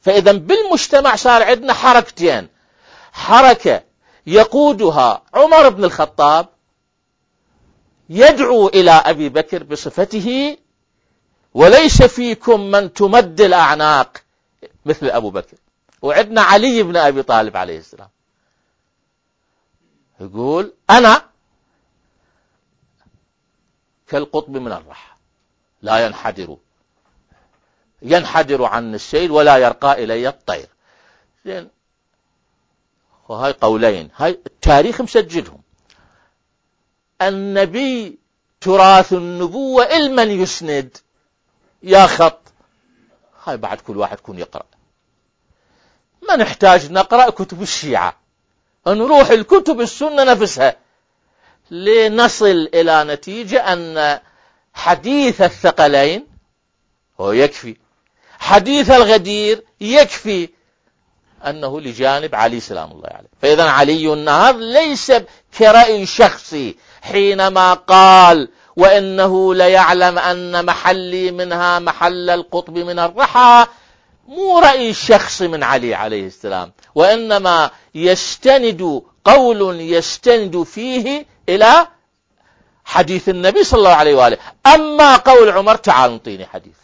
فإذا 0.02 0.32
بالمجتمع 0.32 1.16
صار 1.16 1.44
عندنا 1.44 1.74
حركتين. 1.74 2.48
حركة 3.14 3.84
يقودها 4.28 5.22
عمر 5.34 5.70
بن 5.70 5.84
الخطاب 5.84 6.48
يدعو 8.10 8.68
إلى 8.68 8.92
أبي 8.92 9.30
بكر 9.30 9.64
بصفته 9.64 10.58
وليس 11.54 12.04
فيكم 12.04 12.72
من 12.72 12.94
تمد 12.94 13.42
الأعناق 13.42 14.24
مثل 14.86 15.10
أبو 15.10 15.30
بكر. 15.30 15.58
وعندنا 16.02 16.42
علي 16.42 16.84
بن 16.84 16.98
أبي 16.98 17.24
طالب 17.24 17.58
عليه 17.58 17.78
السلام. 17.78 18.10
يقول 20.20 20.74
أنا 20.90 21.26
كالقطب 24.08 24.58
من 24.58 24.72
الرحى 24.72 25.14
لا 25.82 26.06
ينحدر. 26.06 26.58
ينحدر 28.02 28.64
عن 28.66 28.96
السيل 28.96 29.32
ولا 29.32 29.58
يرقى 29.58 30.04
إلي 30.04 30.28
الطير. 30.28 30.68
زين 31.46 31.70
وهاي 33.30 33.52
قولين. 33.52 34.10
هاي 34.16 34.40
التاريخ 34.46 35.02
مسجلهم. 35.02 35.63
النبي 37.28 38.20
تراث 38.62 39.14
النبوة 39.14 39.98
المن 39.98 40.32
يسند. 40.32 40.98
يا 41.84 42.08
خط. 42.08 42.42
هاي 43.44 43.58
بعد 43.58 43.82
كل 43.82 43.98
واحد 43.98 44.18
يكون 44.18 44.40
يقرأ. 44.40 44.66
ما 46.30 46.36
نحتاج 46.36 46.92
نقرأ 46.92 47.30
كتب 47.30 47.62
الشيعة. 47.62 48.18
نروح 48.88 49.30
الكتب 49.30 49.82
السنة 49.82 50.24
نفسها. 50.24 50.76
لنصل 51.72 52.70
إلى 52.74 53.04
نتيجة 53.04 53.74
أن 53.74 54.20
حديث 54.74 55.42
الثقلين 55.42 56.28
هو 57.20 57.32
يكفي. 57.32 57.78
حديث 58.40 58.92
الغدير 58.92 59.64
يكفي. 59.82 60.50
أنه 61.46 61.82
لجانب 61.82 62.36
علي 62.36 62.60
سلام 62.60 62.92
الله 62.92 63.10
عليه. 63.10 63.30
فإذا 63.42 63.64
علي 63.64 64.14
النهار 64.14 64.56
ليس 64.56 65.12
كرأي 65.58 66.06
شخصي. 66.06 66.78
حينما 67.04 67.74
قال 67.74 68.50
وإنه 68.76 69.56
ليعلم 69.56 70.20
أن 70.20 70.66
محلي 70.66 71.32
منها 71.32 71.80
محل 71.80 72.30
القطب 72.30 72.78
من 72.78 73.00
الرحى 73.00 73.66
مو 74.28 74.60
رأي 74.60 74.94
شخص 74.94 75.42
من 75.42 75.64
علي 75.64 75.96
عليه 75.96 76.28
السلام. 76.28 76.72
وإنما 76.96 77.72
يستند 77.96 79.02
قول 79.26 79.82
يستند 79.82 80.64
فيه 80.64 81.26
إلى 81.50 81.88
حديث 82.86 83.30
النبي 83.30 83.64
صلى 83.64 83.78
الله 83.78 83.96
عليه 83.96 84.16
وآله. 84.16 84.38
أما 84.68 85.16
قول 85.16 85.50
عمر 85.50 85.76
تعال 85.76 86.12
انطيني 86.12 86.46
حديث. 86.46 86.78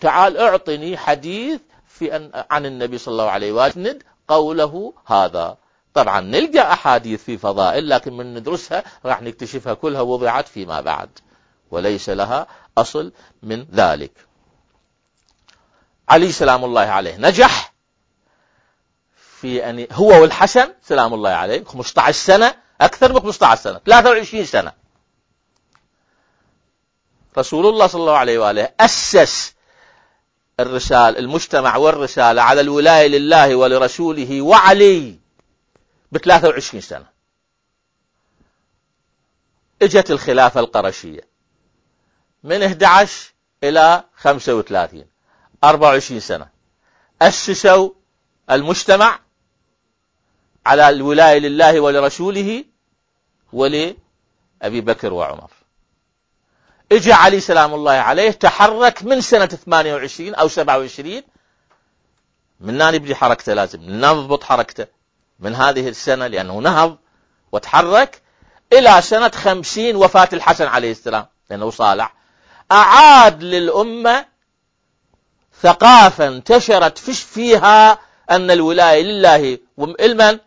تعال 0.00 0.36
أعطني 0.36 0.96
حديث 0.96 1.60
في 1.88 2.16
أن 2.16 2.44
عن 2.50 2.66
النبي 2.66 2.98
صلى 2.98 3.12
الله 3.12 3.30
عليه 3.30 3.52
وآله. 3.52 3.98
قوله 4.28 4.92
هذا. 5.06 5.56
طبعا 5.94 6.20
نلقى 6.20 6.72
أحاديث 6.72 7.24
في 7.24 7.38
فضائل 7.38 7.88
لكن 7.88 8.12
من 8.12 8.34
ندرسها 8.34 8.84
راح 9.04 9.22
نكتشفها 9.22 9.74
كلها 9.74 10.00
وضعت 10.00 10.48
فيما 10.48 10.80
بعد 10.80 11.08
وليس 11.70 12.10
لها 12.10 12.46
أصل 12.78 13.12
من 13.42 13.66
ذلك. 13.74 14.12
علي 16.08 16.32
سلام 16.32 16.64
الله 16.64 16.80
عليه 16.80 17.16
نجح 17.16 17.72
في 19.40 19.70
أن 19.70 19.86
هو 19.92 20.22
والحسن 20.22 20.74
سلام 20.82 21.14
الله 21.14 21.30
عليه 21.30 21.64
15 21.64 22.12
سنة 22.12 22.54
أكثر 22.80 23.12
من 23.12 23.20
15 23.20 23.62
سنة 23.62 23.80
23 23.86 24.44
سنة. 24.44 24.72
رسول 27.38 27.66
الله 27.66 27.86
صلى 27.86 28.00
الله 28.00 28.16
عليه 28.16 28.38
وآله 28.38 28.68
أسس 28.80 29.54
الرسالة 30.60 31.18
المجتمع 31.18 31.76
والرسالة 31.76 32.42
على 32.42 32.60
الولاية 32.60 33.08
لله 33.08 33.56
ولرسوله 33.56 34.42
وعلي. 34.42 35.19
ب 36.12 36.18
23 36.18 36.80
سنة. 36.80 37.06
إجت 39.82 40.10
الخلافة 40.10 40.60
القرشية 40.60 41.20
من 42.44 42.62
11 42.62 43.32
إلى 43.64 44.04
35 44.16 45.06
24 45.64 46.20
سنة. 46.20 46.48
أسسوا 47.22 47.90
المجتمع 48.50 49.20
على 50.66 50.88
الولاية 50.88 51.38
لله 51.38 51.80
ولرسوله 51.80 52.64
ولأبي 53.52 54.80
بكر 54.80 55.12
وعمر. 55.12 55.50
اجى 56.92 57.12
علي 57.12 57.40
سلام 57.40 57.74
الله 57.74 57.92
عليه 57.92 58.30
تحرك 58.30 59.04
من 59.04 59.20
سنة 59.20 59.46
28 59.46 60.34
أو 60.34 60.48
27 60.48 61.22
من 62.60 62.74
نان 62.74 62.94
يبدي 62.94 63.14
حركته 63.14 63.54
لازم 63.54 63.80
نضبط 63.82 64.44
حركته. 64.44 64.99
من 65.40 65.54
هذه 65.54 65.88
السنة 65.88 66.26
لأنه 66.26 66.58
نهض 66.58 66.96
وتحرك 67.52 68.22
إلى 68.72 69.02
سنة 69.02 69.28
خمسين 69.28 69.96
وفاة 69.96 70.28
الحسن 70.32 70.66
عليه 70.66 70.90
السلام 70.90 71.26
لأنه 71.50 71.70
صالح. 71.70 72.14
أعاد 72.72 73.42
للأمة 73.42 74.26
ثقافة 75.62 76.28
انتشرت 76.28 76.98
فيش 76.98 77.22
فيها 77.22 77.98
أن 78.30 78.50
الولاية 78.50 79.02
لله 79.02 79.58
المن 79.78 80.38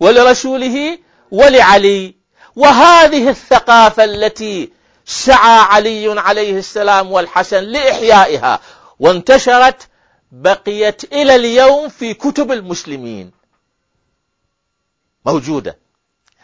ولرسوله 0.00 0.98
ولعلي. 1.30 2.14
وهذه 2.56 3.28
الثقافة 3.30 4.04
التي 4.04 4.72
سعى 5.04 5.60
علي 5.60 6.20
عليه 6.20 6.58
السلام 6.58 7.12
والحسن 7.12 7.64
لإحيائها 7.64 8.60
وانتشرت 9.00 9.88
بقيت 10.32 11.12
إلى 11.12 11.36
اليوم 11.36 11.88
في 11.88 12.14
كتب 12.14 12.52
المسلمين. 12.52 13.39
موجودة. 15.26 15.78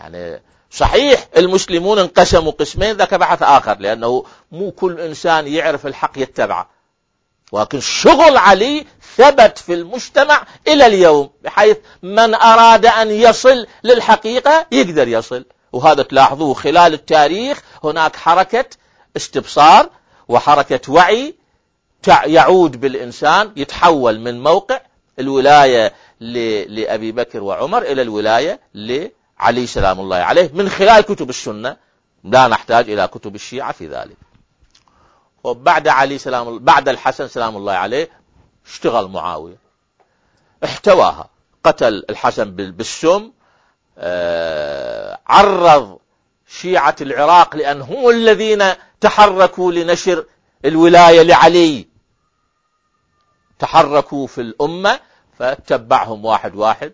يعني 0.01 0.43
صحيح 0.71 1.29
المسلمون 1.37 1.99
انقسموا 1.99 2.53
قسمين 2.53 2.97
ذاك 2.97 3.15
بحث 3.15 3.43
آخر 3.43 3.79
لأنه 3.79 4.25
مو 4.53 4.71
كل 4.71 5.01
إنسان 5.01 5.47
يعرف 5.47 5.87
الحق 5.87 6.13
يتبعه. 6.17 6.71
ولكن 7.53 7.81
شغل 7.81 8.37
علي 8.37 8.87
ثبت 9.17 9.59
في 9.59 9.75
المجتمع 9.75 10.47
إلى 10.69 10.87
اليوم 10.87 11.31
بحيث 11.43 11.77
من 12.03 12.35
أراد 12.35 12.87
أن 12.87 13.11
يصل 13.11 13.67
للحقيقة 13.85 14.67
يقدر 14.73 15.09
يصل. 15.09 15.45
وهذا 15.73 16.03
تلاحظوه 16.03 16.55
خلال 16.55 16.95
التاريخ 16.95 17.63
هناك 17.85 18.17
حركة 18.17 18.65
استبصار 19.17 19.91
وحركة 20.29 20.93
وعي 20.93 21.35
يعود 22.27 22.81
بالإنسان 22.81 23.53
يتحول 23.57 24.21
من 24.21 24.43
موقع 24.43 24.81
الولاية 25.19 25.93
لأبي 26.21 27.13
بكر 27.13 27.43
وعمر 27.43 27.83
إلى 27.83 28.03
الولاية 28.03 28.61
لعلي 28.75 29.67
سلام 29.67 30.01
الله 30.01 30.17
عليه. 30.17 30.51
من 30.55 30.69
خلال 30.69 31.01
كتب 31.01 31.31
السنة 31.31 31.77
لا 32.25 32.49
نحتاج 32.49 32.91
إلى 32.91 33.09
كتب 33.09 33.35
الشيعة 33.35 33.73
في 33.73 33.89
ذلك. 33.89 34.17
وبعد 35.45 35.89
علي 35.89 36.19
سلام 36.19 36.59
بعد 36.59 36.89
الحسن 36.89 37.29
سلام 37.29 37.57
الله 37.57 37.73
عليه 37.73 38.09
اشتغل 38.67 39.09
معاوية. 39.09 39.59
احتواها. 40.65 41.31
قتل 41.65 42.05
الحسن 42.11 42.51
بالسم. 42.51 43.33
آه، 43.99 45.19
عرض 45.27 45.99
شيعة 46.49 46.97
العراق 47.01 47.57
لأن 47.57 47.81
هم 47.81 48.11
الذين 48.11 48.65
تحركوا 49.01 49.73
لنشر 49.73 50.27
الولاية 50.65 51.23
لعلي. 51.23 51.89
تحركوا 53.59 54.27
في 54.27 54.41
الأمة. 54.41 55.01
فتبعهم 55.39 56.25
واحد 56.25 56.55
واحد 56.55 56.93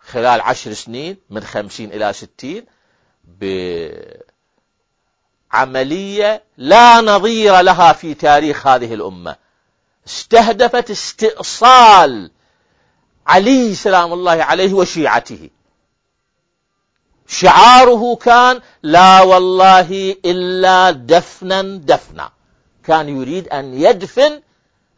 خلال 0.00 0.40
عشر 0.40 0.72
سنين 0.72 1.16
من 1.30 1.40
خمسين 1.40 1.92
إلى 1.92 2.12
ستين 2.12 2.66
بعملية 5.52 6.42
لا 6.56 7.00
نظير 7.00 7.60
لها 7.60 7.92
في 7.92 8.14
تاريخ 8.14 8.66
هذه 8.66 8.94
الأمة. 8.94 9.36
استهدفت 10.06 10.90
استئصال 10.90 12.30
علي 13.26 13.74
سلام 13.74 14.12
الله 14.12 14.44
عليه 14.44 14.72
وشيعته. 14.72 15.50
شعاره 17.26 18.16
كان 18.16 18.60
لا 18.82 19.22
والله 19.22 20.16
إلا 20.24 20.90
دفنا 20.90 21.62
دفنا. 21.62 22.30
كان 22.84 23.08
يريد 23.08 23.48
أن 23.48 23.74
يدفن 23.74 24.42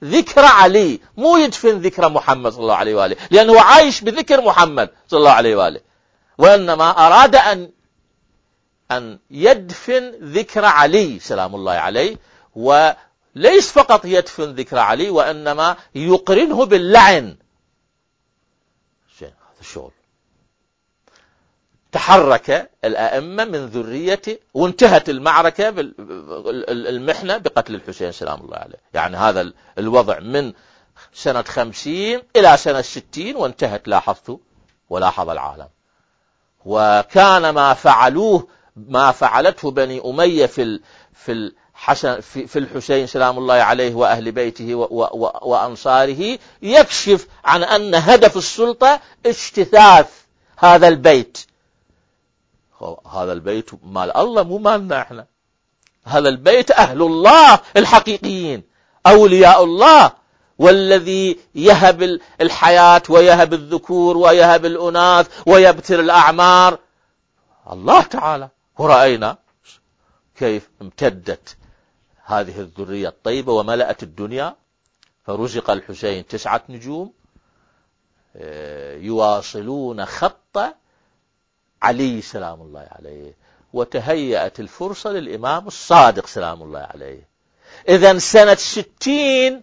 ذكر 0.05 0.45
علي 0.45 1.01
مو 1.17 1.37
يدفن 1.37 1.79
ذكر 1.79 2.09
محمد 2.09 2.53
صلى 2.53 2.63
الله 2.63 2.75
عليه 2.75 2.95
وآله 2.95 3.17
لأنه 3.31 3.61
عايش 3.61 4.01
بذكر 4.01 4.41
محمد 4.41 4.91
صلى 5.09 5.19
الله 5.19 5.31
عليه 5.31 5.57
وآله. 5.57 5.81
وإنما 6.39 7.07
أراد 7.07 7.37
أن 7.37 7.71
أن 8.91 9.19
يدفن 9.31 10.11
ذكر 10.23 10.65
علي 10.65 11.19
سلام 11.19 11.55
الله 11.55 11.73
عليه 11.73 12.17
وليس 12.55 13.73
فقط 13.73 14.05
يدفن 14.05 14.55
ذكر 14.55 14.79
علي 14.79 15.11
وإنما 15.11 15.77
يقرنه 15.95 16.65
باللعن. 16.65 17.37
هذا 19.55 19.61
الشغل 19.61 19.91
تحرك 21.95 22.71
الأئمة 22.85 23.45
من 23.45 23.67
ذرية 23.67 24.23
وانتهت 24.55 25.09
المعركة 25.09 25.75
المحنة 26.69 27.37
بقتل 27.37 27.75
الحسين 27.75 28.13
سلام 28.13 28.41
الله 28.41 28.57
عليه. 28.57 28.79
يعني 28.95 29.17
هذا 29.17 29.53
الوضع 29.79 30.21
من 30.21 30.53
سنة 31.13 31.43
خمسين 31.43 32.23
إلى 32.37 32.57
سنة 32.57 32.83
ستين 32.83 33.37
وانتهت 33.37 33.89
لاحظت 33.89 34.39
ولاحظ 34.91 35.31
العالم. 35.31 35.69
وكان 36.65 37.51
ما 37.51 37.75
فعلوه 37.75 38.49
ما 38.77 39.13
فعلته 39.13 39.71
بني 39.71 40.01
أمية 40.05 40.47
في 40.47 40.81
في 41.15 41.33
الحسن 41.33 42.21
في 42.21 42.59
الحسين 42.59 43.07
سلام 43.07 43.39
الله 43.39 43.55
عليه 43.55 43.95
وأهل 43.95 44.33
بيته 44.33 44.75
وأنصاره 45.43 46.39
يكشف 46.63 47.27
عن 47.45 47.63
أن 47.63 47.95
هدف 47.95 48.37
السلطة 48.37 49.01
اجتثاث 49.27 50.11
هذا 50.57 50.89
البيت. 50.89 51.54
هذا 53.13 53.33
البيت 53.33 53.71
مال 53.85 54.17
الله 54.17 54.43
مو 54.43 54.59
مالنا 54.59 55.03
إحنا. 55.03 55.27
هذا 56.05 56.29
البيت 56.29 56.71
أهل 56.71 57.03
الله 57.03 57.61
الحقيقيين 57.77 58.63
أولياء 59.07 59.65
الله 59.65 60.13
والذي 60.59 61.39
يهب 61.55 62.21
الحياة 62.41 63.03
ويهب 63.09 63.55
الذكور 63.55 64.17
ويهب 64.17 64.65
الأناث 64.65 65.29
ويبتر 65.47 66.01
الأعمار. 66.01 66.79
الله 67.71 68.03
تعالى 68.03 68.49
ورأينا 68.79 69.37
كيف 70.37 70.71
امتدت 70.83 71.57
هذه 72.25 72.61
الذرية 72.61 73.09
الطيبة 73.09 73.53
وملأت 73.53 74.03
الدنيا. 74.03 74.57
فرزق 75.27 75.71
الحسين 75.71 76.27
تسعة 76.27 76.63
نجوم 76.69 77.13
آه، 78.37 78.97
يواصلون 78.97 80.05
خط 80.05 80.75
علي 81.85 82.23
سلام 82.23 82.61
الله 82.61 82.87
عليه. 82.99 83.33
وتهيأت 83.73 84.61
الفرصة 84.61 85.11
للإمام 85.11 85.67
الصادق 85.67 86.27
سلام 86.27 86.63
الله 86.63 86.89
عليه. 86.95 87.29
إذا 87.89 88.19
سنة 88.19 88.55
ستين 88.55 89.63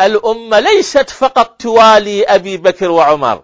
الأمة 0.00 0.60
ليست 0.60 1.10
فقط 1.10 1.56
توالي 1.58 2.24
أبي 2.24 2.56
بكر 2.56 2.90
وعمر. 2.90 3.42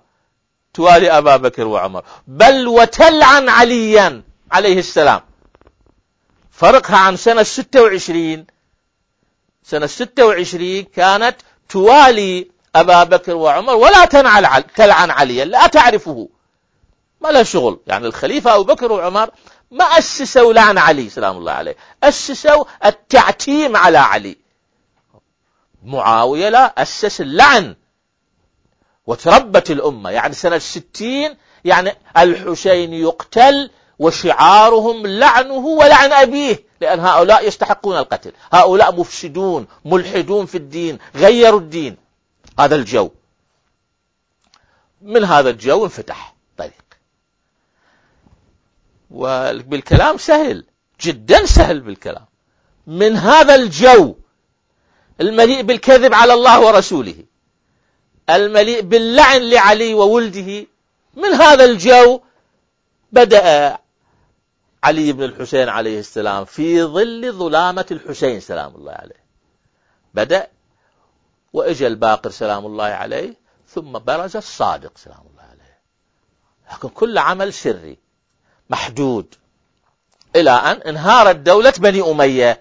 توالي 0.75 1.19
أبا 1.19 1.37
بكر 1.37 1.67
وعمر. 1.67 2.05
بل 2.27 2.69
وتلعن 2.69 3.49
عليا 3.49 4.23
عليه 4.51 4.79
السلام. 4.79 5.21
فرقها 6.51 6.97
عن 6.97 7.17
سنة 7.17 7.43
ستة 7.43 7.83
وعشرين. 7.83 8.47
سنة 9.62 9.87
ستة 9.87 10.27
وعشرين 10.27 10.85
كانت 10.85 11.37
توالي 11.69 12.51
أبا 12.77 13.05
بكر 13.05 13.35
وعمر. 13.35 13.75
ولا 13.75 14.05
تلعن 14.77 15.11
عليا. 15.11 15.45
لا 15.45 15.67
تعرفه. 15.67 16.29
ما 17.20 17.28
له 17.28 17.42
شغل. 17.42 17.81
يعني 17.87 18.07
الخليفة 18.07 18.54
أبو 18.54 18.64
بكر 18.64 18.92
وعمر 18.92 19.31
ما 19.70 19.85
أسسوا 19.85 20.52
لعن 20.52 20.78
علي 20.78 21.09
سلام 21.09 21.37
الله 21.37 21.52
عليه. 21.52 21.76
أسسوا 22.02 22.64
التعتيم 22.85 23.76
على 23.76 23.98
علي. 23.98 24.37
معاوية 25.85 26.48
لا 26.48 26.83
أسس 26.83 27.20
اللعن 27.20 27.76
وتربت 29.07 29.70
الأمة. 29.70 30.11
يعني 30.11 30.35
سنة 30.35 30.59
ستين 30.59 31.37
يعني 31.64 31.92
الحسين 32.16 32.92
يقتل 32.92 33.70
وشعارهم 33.98 35.07
لعنه 35.07 35.66
ولعن 35.66 36.12
أبيه 36.12 36.64
لأن 36.81 37.00
هؤلاء 37.00 37.48
يستحقون 37.48 37.96
القتل. 37.96 38.33
هؤلاء 38.52 38.94
مفسدون 38.94 39.66
ملحدون 39.85 40.46
في 40.46 40.54
الدين 40.54 40.98
غيروا 41.14 41.61
الدين. 41.61 41.96
هذا 42.59 42.76
الجو. 42.76 43.11
من 45.02 45.24
هذا 45.24 45.50
الجو 45.50 45.85
انفتح. 45.85 46.38
وبالكلام 49.11 50.16
سهل 50.16 50.64
جدا 51.01 51.47
سهل 51.47 51.81
بالكلام. 51.81 52.27
من 52.87 53.16
هذا 53.16 53.55
الجو 53.55 54.14
المليء 55.21 55.62
بالكذب 55.62 56.14
على 56.14 56.35
الله 56.35 56.61
ورسوله 56.66 57.25
المليء 58.31 58.81
باللعن 58.81 59.42
لعلي 59.42 59.94
وولده 59.94 60.66
من 61.16 61.29
هذا 61.29 61.64
الجو 61.64 62.21
بدأ 63.12 63.79
علي 64.85 65.12
بن 65.12 65.25
الحسين 65.25 65.68
عليه 65.68 66.01
السلام 66.01 66.44
في 66.44 66.83
ظل 66.83 67.33
ظلامة 67.33 67.87
الحسين 67.90 68.40
سلام 68.40 68.75
الله 68.75 68.92
عليه. 68.92 69.25
بدأ 70.14 70.49
وإجا 71.53 71.87
الباقر 71.87 72.31
سلام 72.31 72.66
الله 72.66 72.85
عليه 72.85 73.35
ثم 73.68 73.92
برز 73.92 74.37
الصادق 74.37 74.99
سلام 74.99 75.25
الله 75.31 75.42
عليه. 75.42 75.79
لكن 76.73 76.88
كل 76.88 77.18
عمل 77.18 77.53
سري. 77.53 77.99
محدود. 78.70 79.35
إلى 80.37 80.50
أن 80.50 80.76
انهارت 80.76 81.37
دولة 81.37 81.72
بني 81.78 82.11
أمية. 82.11 82.61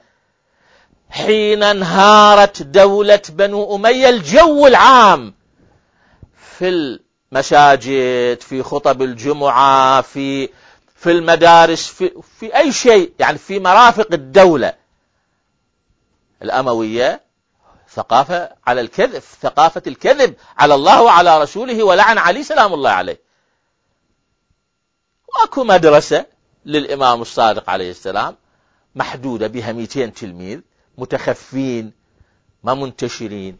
حين 1.09 1.63
انهارت 1.63 2.61
دولة 2.61 3.21
بنو 3.29 3.75
أمية 3.75 4.09
الجو 4.09 4.67
العام 4.67 5.33
في 6.57 6.69
المساجد 6.69 8.41
في 8.41 8.63
خطب 8.63 9.01
الجمعة 9.01 10.01
في 10.01 10.49
في 10.95 11.11
المدارس 11.11 11.87
في, 11.87 12.11
في 12.39 12.55
أي 12.55 12.71
شيء 12.71 13.13
يعني 13.19 13.37
في 13.37 13.59
مرافق 13.59 14.07
الدولة. 14.13 14.73
الأموية 16.41 17.21
ثقافة 17.93 18.49
على 18.67 18.81
الكذب 18.81 19.23
ثقافة 19.41 19.81
الكذب 19.87 20.35
على 20.57 20.75
الله 20.75 21.01
وعلى 21.01 21.41
رسوله 21.41 21.83
ولعن 21.83 22.17
علي 22.17 22.43
سلام 22.43 22.73
الله 22.73 22.89
عليه. 22.89 23.26
واكو 25.41 25.63
مدرسة 25.63 26.25
للإمام 26.65 27.21
الصادق 27.21 27.69
عليه 27.69 27.91
السلام 27.91 28.35
محدودة 28.95 29.47
بها 29.47 29.71
200 29.71 30.05
تلميذ 30.05 30.59
متخفين 30.97 31.91
ما 32.63 32.73
منتشرين. 32.73 33.57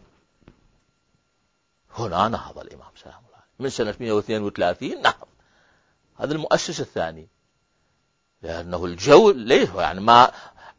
هنا 1.95 2.27
نهض 2.27 2.59
الإمام 2.59 2.91
سلام 3.03 3.21
الله 3.25 3.35
عليه. 3.35 3.47
من 3.59 3.69
سنة 3.69 3.95
132 3.99 5.01
نهض. 5.01 5.27
هذا 6.17 6.33
المؤسس 6.33 6.79
الثاني. 6.79 7.27
لأنه 8.41 8.85
الجو 8.85 9.31
ليه 9.31 9.69
يعني 9.77 10.01
ما 10.01 10.31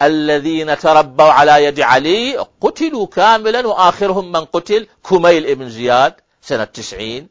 الذين 0.03 0.79
تربوا 0.79 1.25
على 1.25 1.65
يد 1.65 1.81
علي 1.81 2.37
قتلوا 2.61 3.07
كاملا 3.07 3.67
وآخرهم 3.67 4.33
من 4.33 4.45
قتل. 4.45 4.87
كميل 5.05 5.47
ابن 5.47 5.71
زياد 5.71 6.15
سنة 6.43 6.65
تسعين. 6.65 7.29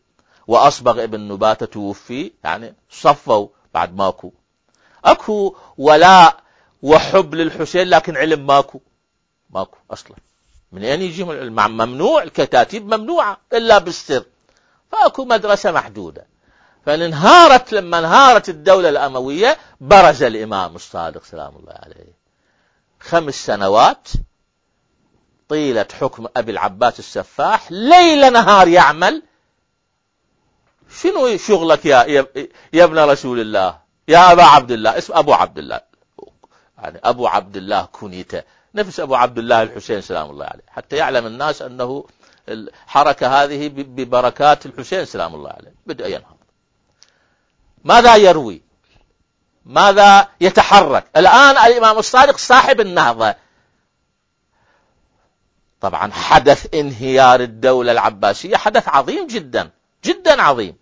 وأصبغ 0.48 1.04
ابن 1.04 1.20
نباتة 1.20 1.66
توفي 1.66 2.32
يعني 2.44 2.76
صفوا 2.90 3.48
بعد 3.78 3.96
ماكو. 3.96 4.32
أكو 5.06 5.56
ولاء 5.78 6.40
وحب 6.82 7.36
للحسين 7.36 7.88
لكن 7.88 8.18
علم 8.18 8.48
ماكو. 8.48 8.80
ماكو 9.50 9.78
أصلا. 9.92 10.18
من 10.72 10.84
أين 10.84 11.02
يجيهم 11.02 11.32
العلم 11.32 11.56
ممنوع 11.56 12.24
الكتاتيب 12.24 12.94
ممنوعة 12.94 13.38
إلا 13.54 13.78
بالسر. 13.78 14.24
فأكو 14.92 15.26
مدرسة 15.26 15.72
محدودة. 15.72 16.26
فانهارت 16.86 17.74
لما 17.74 18.00
انهارت 18.00 18.50
الدولة 18.50 18.90
الأموية 18.90 19.58
برز 19.82 20.24
الإمام 20.24 20.76
الصادق 20.76 21.24
سلام 21.24 21.56
الله 21.56 21.74
عليه. 21.84 22.18
خمس 23.00 23.46
سنوات 23.46 24.08
طيلة 25.50 25.88
حكم 26.00 26.28
أبي 26.38 26.52
العباس 26.52 27.00
السفاح 27.00 27.72
ليل 27.72 28.34
نهار 28.34 28.68
يعمل 28.68 29.24
شنو 30.92 31.38
شغلك 31.38 31.86
يا, 31.86 32.28
يا 32.74 32.84
ابن 32.84 33.00
رسول 33.00 33.40
الله؟ 33.40 33.80
يا 34.08 34.32
أبا 34.32 34.44
عبد 34.44 34.72
الله. 34.72 34.98
اسم 34.98 35.14
أبو 35.14 35.34
عبد 35.34 35.58
الله. 35.58 35.82
يعني 36.78 37.00
أبو 37.04 37.28
عبد 37.28 37.58
الله 37.58 37.88
كنيته 37.92 38.44
نفس 38.76 39.00
أبو 39.00 39.16
عبد 39.16 39.38
الله 39.38 39.64
الحسين 39.64 40.02
سلام 40.02 40.30
الله 40.30 40.46
عليه. 40.46 40.64
حتى 40.68 40.96
يعلم 40.96 41.26
الناس 41.26 41.62
أنه 41.62 42.06
الحركة 42.50 43.44
هذه 43.44 43.68
ببركات 43.68 44.66
الحسين 44.66 45.06
سلام 45.06 45.36
الله 45.36 45.50
عليه. 45.50 45.74
بدأ 45.86 46.08
ينهض. 46.08 46.38
ماذا 47.84 48.16
يروي؟ 48.16 48.62
ماذا 49.66 50.28
يتحرك؟ 50.42 51.06
الآن 51.18 51.58
الإمام 51.58 51.98
الصادق 51.98 52.38
صاحب 52.38 52.82
النهضة. 52.82 53.36
طبعا 55.82 56.12
حدث 56.12 56.74
انهيار 56.74 57.40
الدولة 57.40 57.92
العباسية 57.92 58.58
حدث 58.58 58.90
عظيم 58.90 59.28
جدا. 59.28 59.70
جدا 60.06 60.42
عظيم. 60.42 60.76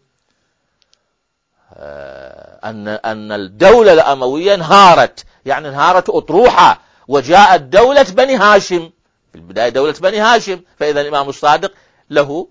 آه، 1.73 2.69
أن 2.69 2.88
أن 2.88 3.32
الدولة 3.32 3.93
الأموية 3.93 4.54
انهارت. 4.54 5.25
يعني 5.45 5.69
انهارت 5.69 6.10
أطروحة. 6.10 6.82
وجاءت 7.08 7.62
دولة 7.62 8.04
بني 8.04 8.36
هاشم. 8.36 8.91
في 9.32 9.36
البداية 9.36 9.69
دولة 9.69 9.93
بني 9.93 10.19
هاشم. 10.19 10.62
فإذا 10.80 11.01
الإمام 11.01 11.30
الصادق 11.30 11.71
له 12.10 12.47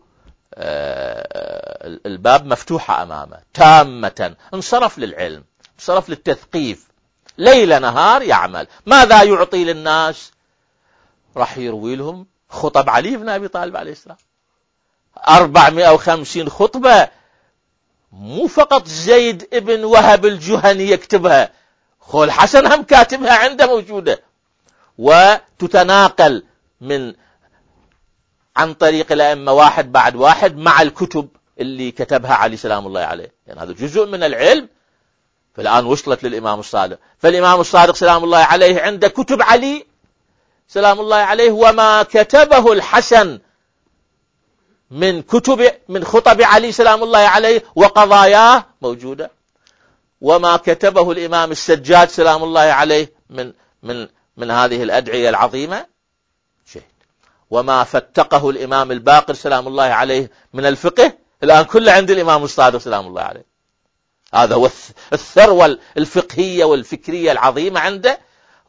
آه، 0.55 1.99
الباب 2.07 2.47
مفتوحة 2.47 3.03
أمامه. 3.03 3.39
تامة. 3.55 4.37
انصرف 4.55 4.99
للعلم. 4.99 5.45
صرف 5.79 6.09
للتثقيف. 6.09 6.89
ليل 7.39 7.81
نهار 7.81 8.23
يعمل. 8.23 8.67
ماذا 8.87 9.23
يعطي 9.23 9.65
للناس؟ 9.65 10.33
راح 11.37 11.59
يروي 11.59 11.97
لهم 11.97 12.27
خطب 12.49 12.91
علي 12.91 13.17
بن 13.17 13.29
أبي 13.29 13.49
طالب 13.49 13.77
عليه 13.77 13.93
السلام. 13.93 14.17
450 15.29 16.49
خطبة 16.49 17.09
مو 18.13 18.47
فقط 18.47 18.87
زيد 18.87 19.49
ابن 19.53 19.85
وهب 19.85 20.27
الجهني 20.27 20.91
يكتبها 20.91 21.51
خول 22.01 22.33
حسن 22.33 22.67
هم 22.67 22.83
كاتبها 22.83 23.35
عنده 23.39 23.67
موجودة. 23.67 24.23
وتتناقل 24.99 26.45
من 26.81 27.15
عن 28.57 28.75
طريق 28.75 29.13
الأئمة 29.13 29.53
واحد 29.53 29.93
بعد 29.93 30.17
واحد 30.17 30.57
مع 30.57 30.83
الكتب 30.83 31.29
اللي 31.61 31.91
كتبها 31.91 32.35
علي 32.35 32.57
سلام 32.57 32.87
الله 32.87 33.01
عليه. 33.01 33.33
يعني 33.47 33.61
هذا 33.61 33.73
جزء 33.73 34.07
من 34.07 34.23
العلم. 34.23 34.69
فالآن 35.55 35.87
وصلت 35.87 36.25
للإمام 36.25 36.61
الصادق. 36.61 36.99
فالإمام 37.19 37.61
الصادق 37.61 37.95
سلام 37.95 38.25
الله 38.25 38.39
عليه 38.39 38.81
عنده 38.81 39.09
كتب 39.09 39.43
علي 39.43 39.87
سلام 40.69 41.01
الله 41.01 41.17
عليه 41.17 41.51
وما 41.51 42.03
كتبه 42.03 42.73
الحسن 42.73 43.41
من 44.91 45.23
كتب 45.23 45.71
من 45.89 46.05
خطب 46.05 46.43
علي 46.43 46.73
سلام 46.73 47.03
الله 47.03 47.19
عليه 47.19 47.65
وقضاياه 47.75 48.65
موجودة. 48.83 49.31
وما 50.21 50.57
كتبه 50.57 51.13
الإمام 51.13 51.51
السجاد 51.51 52.09
سلام 52.09 52.45
الله 52.45 52.61
عليه 52.61 53.13
من 53.31 53.53
من 53.83 54.09
من 54.37 54.51
هذه 54.51 54.83
الأدعية 54.83 55.29
العظيمة. 55.29 55.87
شيء 56.73 56.83
وما 57.51 57.85
فتقه 57.85 58.51
الإمام 58.51 58.93
الباقر 58.93 59.35
سلام 59.35 59.67
الله 59.69 59.85
عليه 59.85 60.31
من 60.53 60.67
الفقه. 60.67 61.13
الآن 61.43 61.65
كله 61.65 61.93
عند 61.93 62.11
الإمام 62.11 62.45
الصادق 62.45 62.79
سلام 62.79 63.07
الله 63.07 63.23
عليه. 63.23 63.45
هذا 64.35 64.55
هو 64.55 64.71
الثروة 65.13 65.79
الفقهية 65.97 66.65
والفكرية 66.65 67.33
العظيمة 67.33 67.81
عنده. 67.81 68.19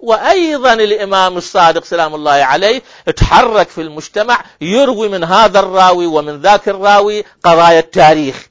وأيضا 0.06 0.74
الإمام 0.74 1.38
الصادق 1.38 1.84
سلام 1.84 2.16
الله 2.16 2.32
عليه 2.32 2.82
تحرك 3.16 3.70
في 3.70 3.82
المجتمع 3.82 4.46
يروي 4.62 5.10
من 5.10 5.24
هذا 5.24 5.60
الراوي 5.60 6.06
ومن 6.06 6.42
ذاك 6.42 6.70
الراوي 6.70 7.24
قضايا 7.44 7.80
التاريخ. 7.80 8.50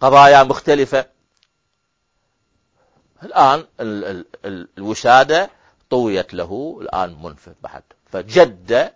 قضايا 0.00 0.42
مختلفة. 0.42 1.06
الآن 3.22 3.64
الوسادة 4.78 5.50
طويت 5.90 6.34
له 6.34 6.78
الآن 6.82 7.16
منفذ 7.22 7.52
بعد. 7.62 7.82
فجد 8.12 8.92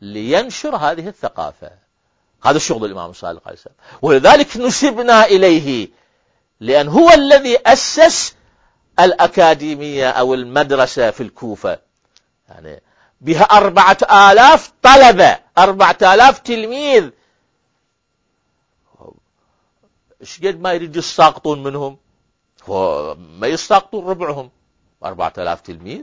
لينشر 0.00 0.76
هذه 0.76 1.08
الثقافة. 1.08 1.70
هذا 2.44 2.56
الشغل 2.56 2.84
الإمام 2.84 3.10
الصادق 3.10 3.42
عليه 3.46 3.56
السلام. 3.56 3.76
ولذلك 4.02 4.56
نسبنا 4.56 5.24
إليه 5.24 5.88
لأن 6.60 6.88
هو 6.88 7.10
الذي 7.10 7.58
أسس 7.66 8.37
الأكاديمية 9.00 10.10
أو 10.10 10.34
المدرسة 10.34 11.10
في 11.10 11.22
الكوفة. 11.22 11.78
يعني 12.48 12.82
بها 13.20 13.42
أربعة 13.42 13.98
آلاف 14.02 14.72
طلبة 14.82 15.38
أربعة 15.58 15.98
آلاف 16.02 16.38
تلميذ. 16.38 17.10
إيش 20.20 20.38
قد 20.38 20.60
ما 20.60 20.72
يريد 20.72 20.96
يساقطون 20.96 21.62
منهم؟ 21.62 21.98
ما 23.18 23.46
يساقطون 23.46 24.06
ربعهم. 24.06 24.50
أربعة 25.04 25.32
آلاف 25.38 25.60
تلميذ. 25.60 26.02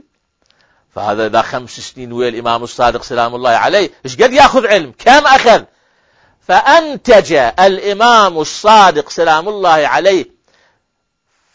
فهذا 0.94 1.26
إذا 1.26 1.42
خمس 1.42 1.80
سنين 1.80 2.12
ويا 2.12 2.28
الإمام 2.28 2.62
الصادق 2.62 3.02
سلام 3.02 3.34
الله 3.34 3.50
عليه. 3.50 3.90
إيش 4.04 4.16
قد 4.16 4.32
يأخذ 4.32 4.66
علم؟ 4.66 4.92
كم 4.98 5.26
أخذ؟ 5.26 5.64
فأنتج 6.40 7.32
الإمام 7.60 8.38
الصادق 8.38 9.10
سلام 9.10 9.48
الله 9.48 9.70
عليه 9.88 10.35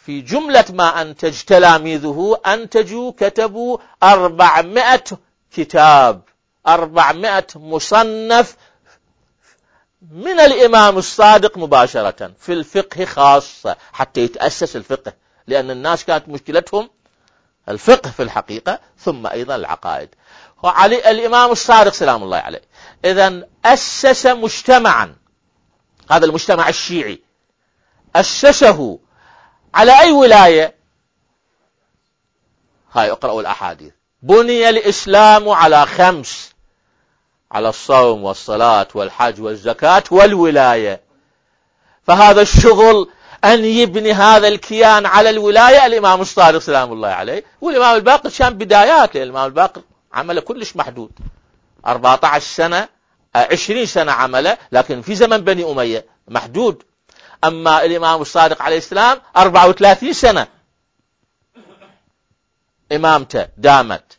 في 0.06 0.22
جملة 0.22 0.66
ما 0.70 1.02
أنتج 1.02 1.42
تلاميذه 1.42 2.42
أنتجوا 2.46 3.12
كتبوا 3.18 3.78
أربعمائة 4.04 5.04
كتاب 5.52 6.22
أربعمائة 6.68 7.48
مصنف 7.56 8.56
من 10.12 10.40
الإمام 10.40 10.98
الصادق 10.98 11.58
مباشرة 11.58 12.32
في 12.40 12.54
الفقه 12.54 13.06
خاصة 13.06 13.78
حتى 13.94 14.22
يتأسس 14.22 14.76
الفقه 14.76 15.14
لأن 15.48 15.72
الناس 15.72 16.06
كانت 16.06 16.30
مشكلتهم 16.30 16.90
الفقه 17.70 18.12
في 18.12 18.24
الحقيقة 18.24 18.80
ثم 18.98 19.28
أيضا 19.28 19.56
العقائد. 19.56 20.10
وعلي 20.64 21.12
الإمام 21.12 21.52
الصادق 21.52 21.94
سلام 21.94 22.24
الله 22.24 22.38
عليه. 22.38 22.62
إذا 23.06 23.48
أسس 23.66 24.26
مجتمعا 24.26 25.16
هذا 26.12 26.26
المجتمع 26.26 26.70
الشيعي 26.70 27.22
أسسه 28.16 29.00
على 29.74 30.00
أي 30.00 30.12
ولاية؟ 30.12 30.76
هاي 32.94 33.12
اقرأوا 33.12 33.42
الأحاديث. 33.42 33.94
بني 34.22 34.70
الإسلام 34.70 35.50
على 35.50 35.86
خمس. 35.86 36.52
على 37.52 37.70
الصوم 37.70 38.24
والصلاة 38.24 38.88
والحج 38.94 39.42
والزكاة 39.42 40.04
والولاية. 40.12 41.02
فهذا 42.04 42.42
الشغل 42.42 43.10
أن 43.44 43.66
يبني 43.66 44.12
هذا 44.12 44.48
الكيان 44.48 45.06
على 45.06 45.30
الولاية 45.30 45.86
الإمام 45.86 46.22
الصادق 46.22 46.60
سلام 46.60 46.94
الله 46.94 47.10
عليه 47.10 47.44
والإمام 47.62 47.96
الباقر 47.96 48.30
كان 48.30 48.58
بدايات 48.58 49.16
الإمام 49.16 49.46
الباقر 49.46 49.82
عمله 50.14 50.42
كلش 50.42 50.76
محدود. 50.76 51.12
14 51.88 52.46
سنة 52.46 52.88
20 53.36 53.86
سنة 53.86 54.12
عمله 54.12 54.58
لكن 54.72 55.02
في 55.02 55.16
زمن 55.16 55.38
بني 55.38 55.72
أمية 55.72 56.06
محدود. 56.28 56.84
أما 57.44 57.86
الإمام 57.86 58.22
الصادق 58.22 58.62
عليه 58.62 58.78
السلام 58.78 59.22
34 59.38 60.14
سنة. 60.14 60.48
إمامته 62.92 63.48
دامت 63.58 64.18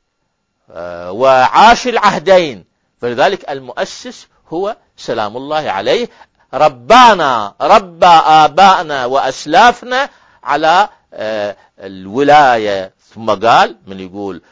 آه، 0.71 1.13
وعاش 1.13 1.87
العهدين. 1.87 2.65
فلذلك 3.01 3.51
المؤسس 3.51 4.27
هو 4.49 4.77
سلام 4.97 5.37
الله 5.37 5.71
عليه. 5.71 6.09
ربانا 6.55 7.55
ربى 7.61 8.07
آباءنا 8.07 9.05
وأسلافنا 9.07 10.09
على 10.45 10.89
آه، 11.15 11.57
الولاية. 11.79 12.93
ثم 13.15 13.31
قال 13.31 13.77
من 13.87 14.01
يقول 14.01 14.43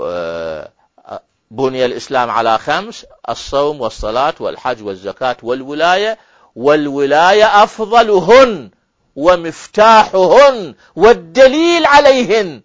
آه، 0.00 0.70
بني 1.50 1.84
الإسلام 1.84 2.30
على 2.30 2.58
خمس 2.58 3.06
الصوم 3.28 3.80
والصلاة 3.80 4.34
والحج 4.40 4.82
والزكاة 4.82 5.36
والولاية. 5.42 6.18
والولاية 6.56 7.62
أفضلهن 7.62 8.70
ومفتاحهن 9.16 10.74
والدليل 10.96 11.86
عليهن. 11.86 12.62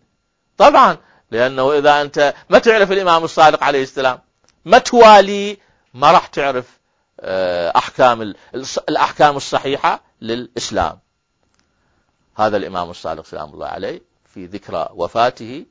طبعا 0.57 0.97
لأنه 1.31 1.77
إذا 1.77 2.01
أنت 2.01 2.33
ما 2.49 2.59
تعرف 2.59 2.91
الإمام 2.91 3.23
الصادق 3.23 3.63
عليه 3.63 3.83
السلام 3.83 4.19
ما 4.65 4.77
توالي 4.77 5.57
ما 5.93 6.11
راح 6.11 6.27
تعرف 6.27 6.65
آه، 7.19 7.73
أحكام 7.75 8.33
الأحكام 8.89 9.37
الصحيحة 9.37 10.01
للإسلام. 10.21 10.99
هذا 12.35 12.57
الإمام 12.57 12.89
الصادق 12.89 13.25
سلام 13.25 13.49
الله 13.49 13.67
عليه 13.67 14.01
في 14.33 14.45
ذكرى 14.45 14.89
وفاته. 14.93 15.65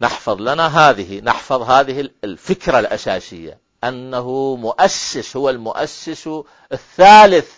نحفظ 0.00 0.40
لنا 0.40 0.66
هذه 0.66 1.20
نحفظ 1.20 1.62
هذه 1.62 2.10
الفكرة 2.24 2.78
الأساسية. 2.78 3.58
أنه 3.84 4.56
مؤسس 4.56 5.36
هو 5.36 5.50
المؤسس 5.50 6.30
الثالث 6.72 7.50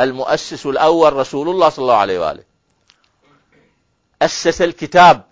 المؤسس 0.00 0.66
الأول 0.66 1.12
رسول 1.12 1.48
الله 1.48 1.68
صلى 1.68 1.82
الله 1.82 1.96
عليه 1.96 2.18
وآله. 2.18 2.42
أسس 4.22 4.62
الكتاب 4.62 5.22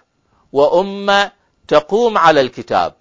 وأمة 0.53 1.33
تقوم 1.68 2.18
على 2.18 2.41
الكتاب. 2.41 2.95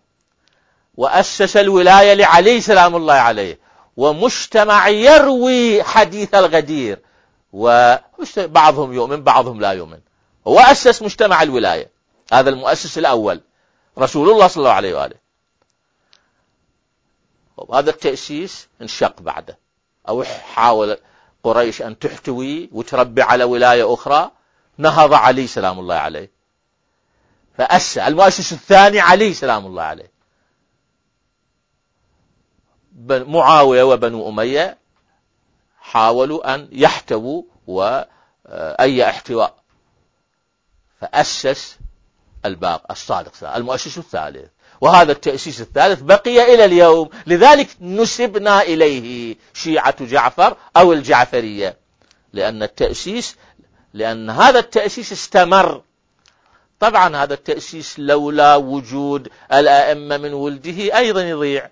وأسس 0.95 1.57
الولاية 1.57 2.13
لعلي 2.13 2.61
سلام 2.61 2.95
الله 2.95 3.13
عليه. 3.13 3.59
ومجتمع 3.97 4.87
يروي 4.87 5.83
حديث 5.83 6.35
الغدير. 6.35 6.99
وبعضهم 7.53 8.93
يؤمن 8.93 9.23
بعضهم 9.23 9.61
لا 9.61 9.71
يؤمن. 9.71 9.99
هو 10.47 10.59
أسس 10.59 11.01
مجتمع 11.01 11.43
الولاية. 11.43 11.91
هذا 12.33 12.49
المؤسس 12.49 12.97
الأول. 12.97 13.41
رسول 13.99 14.29
الله 14.29 14.47
صلى 14.47 14.61
الله 14.61 14.71
عليه 14.71 14.95
وآله. 14.95 15.20
هذا 17.73 17.89
التأسيس 17.89 18.67
انشق 18.81 19.21
بعده. 19.21 19.57
أو 20.09 20.23
حاول 20.23 20.97
قريش 21.43 21.81
أن 21.81 21.99
تحتوي 21.99 22.69
وتربي 22.71 23.21
على 23.21 23.43
ولاية 23.43 23.93
أخرى. 23.93 24.31
نهض 24.77 25.13
علي 25.13 25.47
سلام 25.47 25.79
الله 25.79 25.95
عليه. 25.95 26.31
فأسس 27.57 27.97
المؤسس 27.97 28.53
الثاني 28.53 28.99
علي 28.99 29.33
سلام 29.33 29.65
الله 29.65 29.83
عليه. 29.83 30.11
معاوية 33.07 33.83
وبنو 33.83 34.29
أمية 34.29 34.77
حاولوا 35.79 36.55
أن 36.55 36.69
يحتووا 36.71 37.43
وأي 37.67 39.09
احتواء. 39.09 39.55
فأسس 41.01 41.77
الباق 42.45 42.91
الصادق 42.91 43.55
المؤسس 43.55 43.97
الثالث. 43.97 44.49
وهذا 44.81 45.11
التأسيس 45.11 45.61
الثالث 45.61 46.01
بقي 46.01 46.53
إلى 46.53 46.65
اليوم. 46.65 47.09
لذلك 47.27 47.67
نسبنا 47.81 48.61
إليه 48.61 49.35
شيعة 49.53 50.05
جعفر 50.05 50.57
أو 50.77 50.93
الجعفرية. 50.93 51.77
لأن 52.33 52.63
التأسيس 52.63 53.35
لأن 53.93 54.29
هذا 54.29 54.59
التأسيس 54.59 55.11
استمر. 55.11 55.81
طبعا 56.79 57.15
هذا 57.15 57.33
التأسيس 57.33 57.99
لولا 57.99 58.55
وجود 58.55 59.29
الأئمة 59.53 60.17
من 60.17 60.33
ولده 60.33 60.97
أيضا 60.97 61.23
يضيع. 61.23 61.69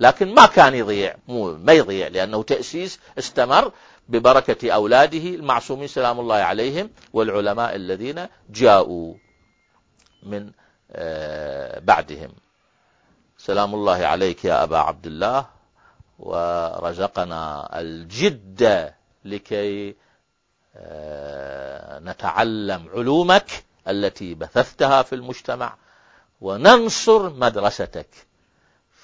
لكن 0.00 0.34
ما 0.34 0.46
كان 0.46 0.74
يضيع 0.74 1.16
مو 1.28 1.56
ما 1.56 1.72
يضيع 1.72 2.08
لأنه 2.08 2.42
تأسيس 2.42 2.98
استمر 3.18 3.72
ببركة 4.08 4.70
أولاده 4.70 5.18
المعصومين 5.18 5.88
سلام 5.88 6.20
الله 6.20 6.34
عليهم 6.34 6.90
والعلماء 7.12 7.74
الذين 7.76 8.26
جاءوا 8.50 9.14
من 10.22 10.50
بعدهم. 11.80 12.32
سلام 13.38 13.74
الله 13.74 14.06
عليك 14.06 14.44
يا 14.44 14.62
أبا 14.62 14.78
عبد 14.78 15.06
الله 15.06 15.46
ورزقنا 16.18 17.68
الجد 17.80 18.92
لكي 19.24 19.94
آه، 20.76 21.98
نتعلم 21.98 22.88
علومك 22.94 23.64
التي 23.88 24.34
بثثتها 24.34 25.02
في 25.02 25.14
المجتمع 25.14 25.76
وننصر 26.40 27.30
مدرستك 27.30 28.08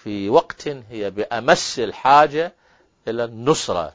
في 0.02 0.28
وقت 0.28 0.68
هي 0.68 1.10
بأمس 1.10 1.78
الحاجة 1.78 2.52
إلى 3.08 3.24
النصرة. 3.24 3.94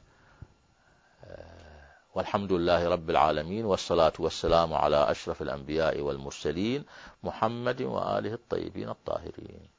والحمد 2.17 2.51
لله 2.53 2.87
رب 2.89 3.09
العالمين 3.09 3.65
والصلاة 3.65 4.13
والسلام 4.19 4.73
على 4.73 5.11
أشرف 5.11 5.41
الأنبياء 5.41 5.99
والمرسلين 6.01 6.83
محمد 7.23 7.81
وآله 7.81 8.33
الطيبين 8.33 8.89
الطاهرين. 8.89 9.76